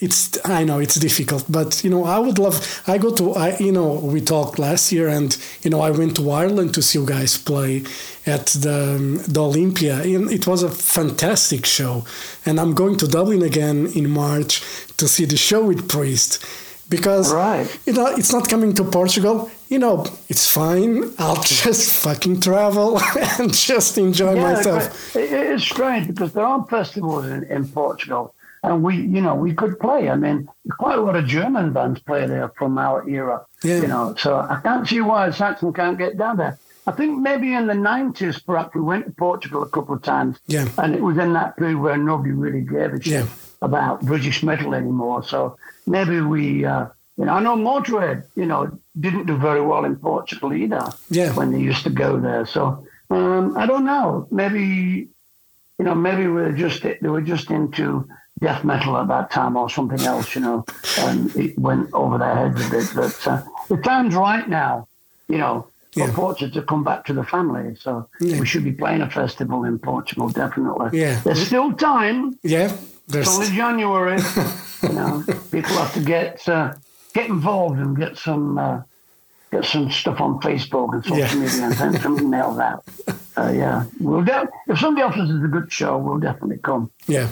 it's 0.02 0.38
I 0.44 0.64
know 0.64 0.78
it's 0.78 0.96
difficult, 0.96 1.44
but 1.48 1.82
you 1.85 1.90
know 1.90 2.04
I 2.04 2.18
would 2.18 2.38
love. 2.38 2.56
I 2.87 2.98
go 2.98 3.11
to 3.14 3.35
I 3.35 3.56
you 3.59 3.72
know 3.72 3.94
we 3.94 4.20
talked 4.20 4.59
last 4.59 4.92
year, 4.92 5.09
and 5.09 5.37
you 5.62 5.70
know 5.70 5.80
I 5.80 5.90
went 5.90 6.16
to 6.16 6.30
Ireland 6.30 6.74
to 6.74 6.82
see 6.82 6.98
you 6.98 7.06
guys 7.06 7.37
play 7.38 7.85
at 8.26 8.46
the 8.46 8.96
um, 8.96 9.18
the 9.26 9.40
Olympia. 9.42 9.96
And 10.02 10.30
it 10.30 10.46
was 10.46 10.62
a 10.62 10.70
fantastic 10.70 11.66
show, 11.66 12.04
and 12.44 12.59
I'm 12.61 12.74
going 12.74 12.96
to 12.98 13.06
Dublin 13.09 13.42
again 13.42 13.87
in 13.94 14.11
March 14.11 14.62
to 14.96 15.06
see 15.09 15.24
the 15.26 15.37
show 15.37 15.64
with 15.64 15.88
Priest 15.88 16.44
because 16.88 17.32
Right. 17.32 17.66
you 17.87 17.92
know 17.94 18.06
it's 18.06 18.32
not 18.32 18.48
coming 18.48 18.72
to 18.74 18.85
Portugal. 18.85 19.50
You 19.68 19.78
know 19.80 20.06
it's 20.28 20.46
fine. 20.50 21.12
I'll 21.18 21.42
just 21.64 22.02
fucking 22.04 22.40
travel 22.40 23.00
and 23.38 23.52
just 23.52 23.98
enjoy 23.98 24.37
myself. 24.37 25.16
it's 25.16 25.64
strange 25.64 26.06
because 26.06 26.32
there 26.32 26.44
aren't 26.46 26.70
festivals 26.70 27.26
in, 27.26 27.42
in 27.50 27.66
Portugal, 27.68 28.35
and 28.66 28.83
we, 28.83 28.96
you 28.96 29.22
know, 29.22 29.35
we 29.37 29.55
could 29.55 29.79
play. 29.81 30.11
I 30.11 30.16
mean, 30.16 30.48
quite 30.79 30.98
a 30.98 31.00
lot 31.00 31.16
of 31.16 31.24
German 31.26 31.72
bands 31.72 32.00
play 32.00 32.26
there 32.26 32.48
from 32.59 32.76
our 32.79 33.09
era. 33.09 33.46
Yeah. 33.62 33.81
You 33.83 33.88
know, 33.88 34.14
so 34.18 34.37
I 34.37 34.61
can't 34.62 34.87
see 34.87 35.00
why 35.00 35.31
Saxon 35.31 35.72
can't 35.72 35.96
get 35.96 36.18
down 36.18 36.37
there. 36.37 36.59
I 36.88 36.92
think 36.92 37.18
maybe 37.20 37.55
in 37.55 37.66
the 37.68 37.74
nineties, 37.74 38.38
perhaps 38.40 38.74
we 38.74 38.81
went 38.81 39.07
to 39.07 39.12
Portugal 39.12 39.62
a 39.62 39.68
couple 39.68 39.94
of 39.94 40.02
times, 40.02 40.38
Yeah. 40.46 40.68
and 40.79 40.94
it 40.94 41.02
was 41.02 41.16
in 41.18 41.33
that 41.33 41.57
period 41.57 41.79
where 41.79 41.96
nobody 41.96 42.33
really 42.33 42.61
gave 42.61 42.92
a 42.92 43.00
shit 43.02 43.12
Yeah. 43.24 43.26
about 43.62 44.02
British 44.05 44.42
metal 44.42 44.74
anymore. 44.74 45.22
So 45.33 45.57
maybe 45.87 46.20
we. 46.20 46.64
Uh, 46.64 46.87
you 47.18 47.24
know, 47.24 47.33
I 47.33 47.40
know 47.40 47.57
Motorhead, 47.57 48.24
you 48.35 48.44
know, 48.44 48.79
didn't 49.00 49.24
do 49.26 49.37
very 49.38 49.62
well 49.62 49.85
in 49.87 49.96
Portugal 49.96 50.52
either 50.52 50.85
Yeah. 51.09 51.33
when 51.38 51.50
they 51.50 51.61
used 51.61 51.85
to 51.85 51.90
go 52.05 52.20
there. 52.20 52.44
So 52.44 52.85
um, 53.11 53.57
I 53.57 53.64
don't 53.64 53.87
know. 53.87 54.29
Maybe 54.31 55.09
you 55.79 55.85
know, 55.85 55.94
maybe 55.94 56.26
we're 56.26 56.52
just 56.52 56.83
they 56.83 57.09
were 57.16 57.22
just 57.35 57.50
into 57.50 58.07
death 58.40 58.64
metal 58.64 58.96
at 58.99 59.09
that 59.09 59.31
time 59.31 59.57
or 59.57 59.70
something 59.70 60.01
else, 60.07 60.35
you 60.35 60.40
know, 60.42 60.64
and 61.01 61.35
it 61.37 61.59
went 61.59 61.92
over 61.94 62.18
their 62.18 62.35
heads 62.35 62.66
a 62.66 62.70
bit. 62.70 62.92
But 62.94 63.27
uh, 63.27 63.42
the 63.68 63.77
time's 63.79 64.14
right 64.14 64.46
now, 64.49 64.88
you 65.29 65.38
know, 65.38 65.66
for 65.92 66.01
Yeah. 66.01 66.12
Portugal 66.14 66.61
to 66.61 66.66
come 66.66 66.85
back 66.85 67.05
to 67.07 67.14
the 67.14 67.25
family. 67.25 67.77
So 67.81 68.09
Yeah. 68.20 68.38
we 68.40 68.46
should 68.46 68.64
be 68.64 68.72
playing 68.72 69.01
a 69.01 69.11
festival 69.11 69.64
in 69.64 69.79
Portugal, 69.79 70.29
definitely. 70.29 70.99
Yeah. 71.01 71.20
There's 71.25 71.46
still 71.46 71.72
time. 71.72 72.38
Yeah, 72.42 72.72
It's 73.09 73.29
only 73.35 73.49
January. 73.57 74.20
you 74.83 74.88
know, 74.92 75.25
people 75.51 75.75
have 75.77 75.94
to 75.94 76.01
get 76.01 76.46
uh, 76.49 76.75
get 77.14 77.29
involved 77.31 77.79
and 77.79 77.96
get 77.96 78.18
some 78.18 78.59
uh, 78.59 78.83
get 79.51 79.64
some 79.64 79.90
stuff 79.90 80.20
on 80.20 80.38
Facebook 80.40 80.92
and 80.92 81.03
social 81.03 81.18
Yeah. 81.18 81.35
media 81.35 81.62
and 81.64 81.75
send 81.75 82.01
some 82.03 82.18
emails 82.25 82.61
out. 82.61 82.85
Uh, 83.38 83.53
yeah, 83.55 83.85
we'll 84.01 84.22
de- 84.22 84.49
if 84.68 84.79
somebody 84.79 85.03
offers 85.03 85.31
us 85.31 85.42
a 85.44 85.49
good 85.49 85.70
show, 85.72 85.96
we'll 85.99 86.18
definitely 86.18 86.59
come. 86.59 86.90
Yeah, 87.07 87.29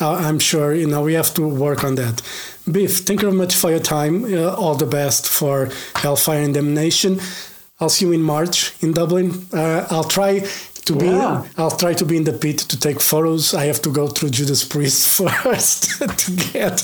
I'm 0.00 0.38
sure. 0.38 0.74
You 0.74 0.86
know, 0.86 1.02
we 1.02 1.14
have 1.14 1.34
to 1.34 1.46
work 1.46 1.84
on 1.84 1.96
that. 1.96 2.22
Biff, 2.70 2.98
thank 2.98 3.22
you 3.22 3.28
very 3.28 3.38
much 3.38 3.54
for 3.54 3.70
your 3.70 3.80
time. 3.80 4.24
Uh, 4.24 4.54
all 4.54 4.74
the 4.74 4.86
best 4.86 5.28
for 5.28 5.70
Hellfire 5.96 6.42
and 6.42 6.54
Damnation. 6.54 7.20
I'll 7.80 7.88
see 7.88 8.06
you 8.06 8.12
in 8.12 8.22
March 8.22 8.74
in 8.82 8.92
Dublin. 8.92 9.46
Uh, 9.52 9.86
I'll 9.90 10.04
try 10.04 10.44
to 10.88 10.96
be. 10.96 11.06
Yeah. 11.06 11.44
I'll 11.56 11.76
try 11.76 11.94
to 11.94 12.04
be 12.04 12.16
in 12.16 12.24
the 12.24 12.32
pit 12.32 12.58
to 12.58 12.78
take 12.78 13.00
photos. 13.00 13.54
I 13.54 13.66
have 13.66 13.80
to 13.82 13.92
go 13.92 14.08
through 14.08 14.30
Judas 14.30 14.64
Priest 14.64 15.16
first 15.44 16.00
to 16.20 16.30
get 16.52 16.78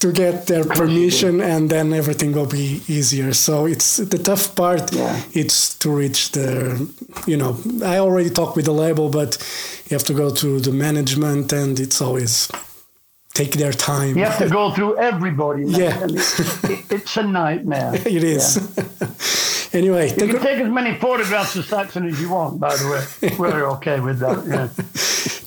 to 0.00 0.12
get 0.12 0.46
their 0.46 0.64
permission, 0.64 1.40
and 1.40 1.68
then 1.68 1.92
everything 1.92 2.32
will 2.32 2.46
be 2.46 2.80
easier. 2.88 3.32
So 3.34 3.66
it's 3.66 3.98
the 3.98 4.18
tough 4.18 4.54
part. 4.56 4.92
Yeah. 4.92 5.20
It's 5.32 5.74
to 5.78 5.90
reach 5.90 6.32
the. 6.32 6.88
You 7.26 7.36
know, 7.36 7.58
I 7.84 7.98
already 7.98 8.30
talked 8.30 8.56
with 8.56 8.64
the 8.64 8.72
label, 8.72 9.10
but 9.10 9.36
you 9.92 9.98
have 9.98 10.06
to 10.06 10.14
go 10.14 10.30
to 10.30 10.58
the 10.58 10.72
management, 10.72 11.52
and 11.52 11.78
it's 11.78 12.00
always 12.00 12.50
take 13.34 13.52
their 13.52 13.72
time. 13.72 14.16
You 14.16 14.24
have 14.24 14.38
to 14.38 14.48
go 14.48 14.72
through 14.72 14.96
everybody. 14.96 15.64
man, 15.66 15.80
Yeah. 15.80 16.04
it, 16.04 16.70
it, 16.70 16.92
it's 16.92 17.16
a 17.18 17.22
nightmare. 17.22 17.92
it 18.06 18.24
is. 18.24 18.56
anyway, 19.74 20.08
You 20.10 20.16
can 20.16 20.28
you, 20.28 20.38
take 20.38 20.58
as 20.60 20.70
many 20.72 20.98
photographs 20.98 21.56
of 21.56 21.66
Saxon 21.66 22.06
as 22.06 22.18
you 22.22 22.30
want. 22.30 22.58
By 22.58 22.74
the 22.76 22.88
way, 22.90 23.36
we're 23.38 23.68
okay 23.72 24.00
with 24.00 24.18
that. 24.20 24.46
Yeah. 24.46 24.68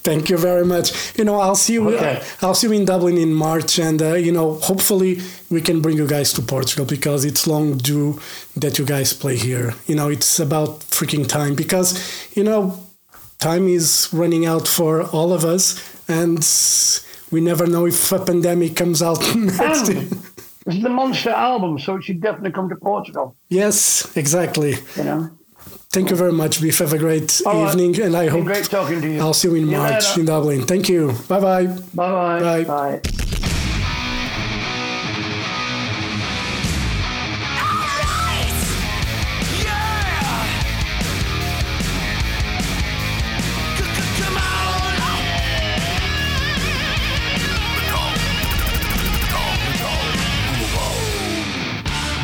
thank 0.03 0.29
you 0.29 0.37
very 0.37 0.63
much. 0.65 1.17
You 1.17 1.25
know, 1.25 1.39
I'll 1.39 1.55
see 1.55 1.73
you. 1.73 1.89
Okay. 1.95 2.21
I'll 2.43 2.53
see 2.53 2.67
you 2.67 2.73
in 2.73 2.85
Dublin 2.85 3.17
in 3.17 3.33
March, 3.33 3.79
and 3.79 3.99
uh, 3.99 4.13
you 4.13 4.31
know, 4.31 4.59
hopefully 4.59 5.21
we 5.49 5.59
can 5.61 5.81
bring 5.81 5.97
you 5.97 6.05
guys 6.07 6.33
to 6.33 6.41
Portugal 6.43 6.85
because 6.85 7.25
it's 7.25 7.47
long 7.47 7.77
due 7.77 8.19
that 8.55 8.77
you 8.77 8.85
guys 8.85 9.11
play 9.13 9.37
here. 9.37 9.73
You 9.87 9.95
know, 9.95 10.09
it's 10.09 10.39
about 10.39 10.81
freaking 10.81 11.27
time 11.27 11.55
because 11.55 11.89
you 12.37 12.43
know, 12.43 12.84
time 13.39 13.67
is 13.67 14.09
running 14.13 14.45
out 14.45 14.67
for 14.67 15.03
all 15.03 15.33
of 15.33 15.43
us, 15.45 15.75
and 16.07 16.39
we 17.31 17.41
never 17.41 17.67
know 17.67 17.85
if 17.85 18.11
a 18.11 18.19
pandemic 18.19 18.75
comes 18.75 19.01
out 19.01 19.19
next. 19.35 19.87
this 20.65 20.75
is 20.75 20.83
the 20.83 20.89
Monster 20.89 21.31
album, 21.31 21.79
so 21.79 21.95
it 21.95 22.03
should 22.03 22.21
definitely 22.21 22.51
come 22.51 22.69
to 22.69 22.75
Portugal. 22.75 23.35
Yes, 23.49 24.15
exactly. 24.17 24.75
You 24.95 25.03
know. 25.03 25.29
Thank 25.89 26.09
you 26.09 26.15
very 26.17 26.33
much, 26.33 26.61
Biff. 26.61 26.79
Have 26.79 26.91
a 26.93 26.97
great 26.97 27.41
All 27.45 27.53
right. 27.63 27.69
evening, 27.69 28.01
and 28.01 28.15
I 28.17 28.27
hope 28.27 28.43
great 28.45 28.65
talking 28.65 29.01
to 29.01 29.09
you. 29.09 29.19
I'll 29.19 29.33
see 29.33 29.47
you 29.47 29.55
in 29.55 29.65
See 29.65 29.71
March 29.71 30.17
in 30.17 30.25
Dublin. 30.25 30.63
Thank 30.63 30.89
you. 30.89 31.13
Bye 31.29 31.39
bye. 31.39 31.65
Bye-bye. 31.67 32.39
Bye. 32.41 32.63
Bye. 32.99 33.24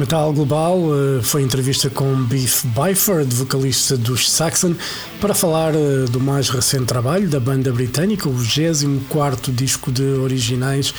Metal 0.02 0.34
Global 0.34 0.80
eh, 0.80 1.22
foi 1.22 1.44
entrevista 1.44 1.88
com 1.88 2.24
Beef 2.24 2.66
Byford, 2.66 3.36
vocalista 3.36 3.96
dos 3.96 4.32
Saxon, 4.32 4.74
para 5.22 5.34
falar 5.36 5.76
eh, 5.76 6.06
do 6.10 6.20
mais 6.20 6.50
recente 6.50 6.86
trabalho 6.86 7.30
da 7.30 7.40
banda 7.40 7.72
britânica, 7.72 8.28
o 8.28 8.34
24 8.34 9.54
disco 9.54 9.92
de 9.92 10.02
originais, 10.02 10.92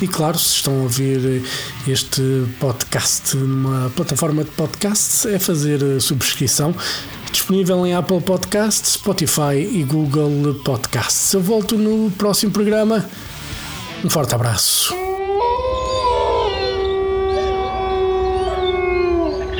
e, 0.00 0.08
claro, 0.08 0.38
se 0.38 0.54
estão 0.54 0.80
a 0.80 0.82
ouvir 0.82 1.42
este 1.86 2.46
podcast 2.58 3.36
numa 3.36 3.90
plataforma 3.90 4.44
de 4.44 4.50
podcasts, 4.50 5.26
é 5.26 5.38
fazer 5.38 5.82
a 5.82 6.00
subscrição. 6.00 6.74
Disponível 7.30 7.86
em 7.86 7.94
Apple 7.94 8.20
Podcasts, 8.20 8.92
Spotify 8.92 9.56
e 9.58 9.84
Google 9.84 10.54
Podcasts. 10.64 11.32
Eu 11.32 11.40
volto 11.40 11.76
no 11.76 12.10
próximo 12.12 12.52
programa. 12.52 13.04
Um 14.04 14.08
forte 14.08 14.34
abraço. 14.34 14.94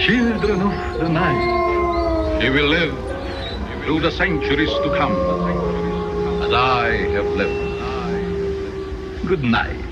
Children 0.07 0.63
of 0.63 0.99
the 1.01 1.09
night, 1.09 2.45
you 2.45 2.53
will 2.53 2.69
live 2.69 2.95
through 3.85 4.01
the 4.01 4.11
centuries 4.11 4.71
to 4.71 4.91
come, 4.97 5.15
I 6.55 6.89
have 7.15 7.27
lived. 7.37 7.67
Good 9.27 9.43
night. 9.43 9.86